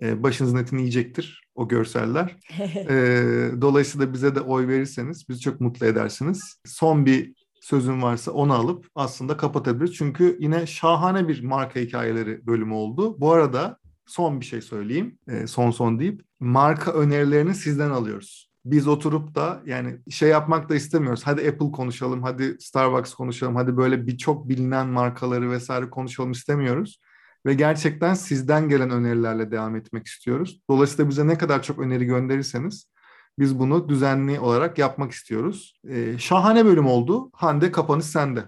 e, 0.03 0.23
başınızın 0.23 0.57
etini 0.57 0.81
yiyecektir 0.81 1.45
o 1.55 1.69
görseller. 1.69 2.37
e, 2.89 2.97
dolayısıyla 3.61 4.13
bize 4.13 4.35
de 4.35 4.41
oy 4.41 4.69
verirseniz 4.69 5.29
bizi 5.29 5.41
çok 5.41 5.61
mutlu 5.61 5.87
edersiniz. 5.87 6.61
Son 6.65 7.07
bir 7.07 7.35
sözün 7.61 8.03
varsa 8.03 8.31
onu 8.31 8.53
alıp 8.53 8.87
aslında 8.95 9.37
kapatabiliriz. 9.37 9.95
Çünkü 9.95 10.37
yine 10.41 10.67
şahane 10.67 11.29
bir 11.29 11.43
marka 11.43 11.81
hikayeleri 11.81 12.47
bölümü 12.47 12.75
oldu. 12.75 13.21
Bu 13.21 13.33
arada 13.33 13.79
son 14.07 14.41
bir 14.41 14.47
şey 14.47 14.61
söyleyeyim. 14.63 15.19
E, 15.29 15.47
son 15.47 15.71
son 15.71 15.99
deyip 15.99 16.23
marka 16.41 16.93
önerilerini 16.93 17.55
sizden 17.55 17.91
alıyoruz. 17.91 18.51
biz 18.65 18.89
oturup 18.89 19.35
da 19.35 19.63
yani 19.67 19.99
şey 20.11 20.29
yapmak 20.29 20.69
da 20.69 20.75
istemiyoruz. 20.75 21.23
Hadi 21.25 21.49
Apple 21.49 21.71
konuşalım, 21.73 22.23
hadi 22.23 22.57
Starbucks 22.61 23.15
konuşalım, 23.15 23.57
hadi 23.57 23.77
böyle 23.77 24.07
birçok 24.07 24.49
bilinen 24.49 24.87
markaları 24.87 25.51
vesaire 25.51 25.91
konuşalım 25.91 26.33
istemiyoruz. 26.33 27.01
Ve 27.47 27.55
gerçekten 27.55 28.15
sizden 28.15 28.69
gelen 28.69 28.91
önerilerle 28.91 29.51
devam 29.51 29.77
etmek 29.77 30.07
istiyoruz. 30.07 30.61
Dolayısıyla 30.71 31.09
bize 31.11 31.27
ne 31.27 31.39
kadar 31.39 31.63
çok 31.63 31.79
öneri 31.79 32.05
gönderirseniz 32.05 32.87
biz 33.39 33.59
bunu 33.59 33.89
düzenli 33.89 34.41
olarak 34.41 34.79
yapmak 34.79 35.13
istiyoruz. 35.13 35.81
Ee, 35.89 36.19
şahane 36.19 36.65
bölüm 36.65 36.87
oldu. 36.87 37.31
Hande 37.35 37.73
kapanış 37.73 38.05
sende. 38.07 38.45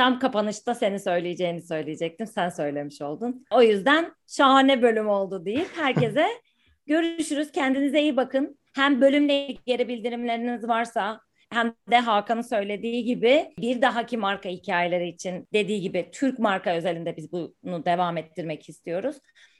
Tam 0.00 0.18
kapanışta 0.18 0.74
seni 0.74 1.00
söyleyeceğini 1.00 1.62
söyleyecektim. 1.62 2.26
Sen 2.26 2.48
söylemiş 2.48 3.02
oldun. 3.02 3.46
O 3.50 3.62
yüzden 3.62 4.12
şahane 4.26 4.82
bölüm 4.82 5.08
oldu 5.08 5.44
deyip 5.44 5.68
herkese 5.76 6.26
görüşürüz. 6.86 7.52
Kendinize 7.52 8.02
iyi 8.02 8.16
bakın. 8.16 8.58
Hem 8.74 9.00
bölümle 9.00 9.46
ilgili 9.46 9.58
geri 9.66 9.88
bildirimleriniz 9.88 10.68
varsa 10.68 11.20
hem 11.50 11.74
de 11.90 11.98
Hakan'ın 11.98 12.42
söylediği 12.42 13.04
gibi 13.04 13.50
bir 13.58 13.82
dahaki 13.82 14.16
marka 14.16 14.48
hikayeleri 14.48 15.08
için 15.08 15.48
dediği 15.52 15.80
gibi 15.80 16.10
Türk 16.12 16.38
marka 16.38 16.74
özelinde 16.74 17.16
biz 17.16 17.32
bunu 17.32 17.84
devam 17.84 18.16
ettirmek 18.16 18.68
istiyoruz. 18.68 19.16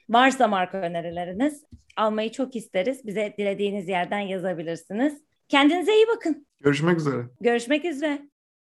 Varsa 0.09 0.47
marka 0.47 0.77
önerileriniz 0.77 1.63
almayı 1.97 2.31
çok 2.31 2.55
isteriz. 2.55 3.05
Bize 3.05 3.33
dilediğiniz 3.37 3.89
yerden 3.89 4.19
yazabilirsiniz. 4.19 5.23
Kendinize 5.47 5.95
iyi 5.95 6.05
bakın. 6.15 6.47
Görüşmek 6.61 6.97
üzere. 6.97 7.21
Görüşmek 7.41 7.85
üzere. 7.85 8.30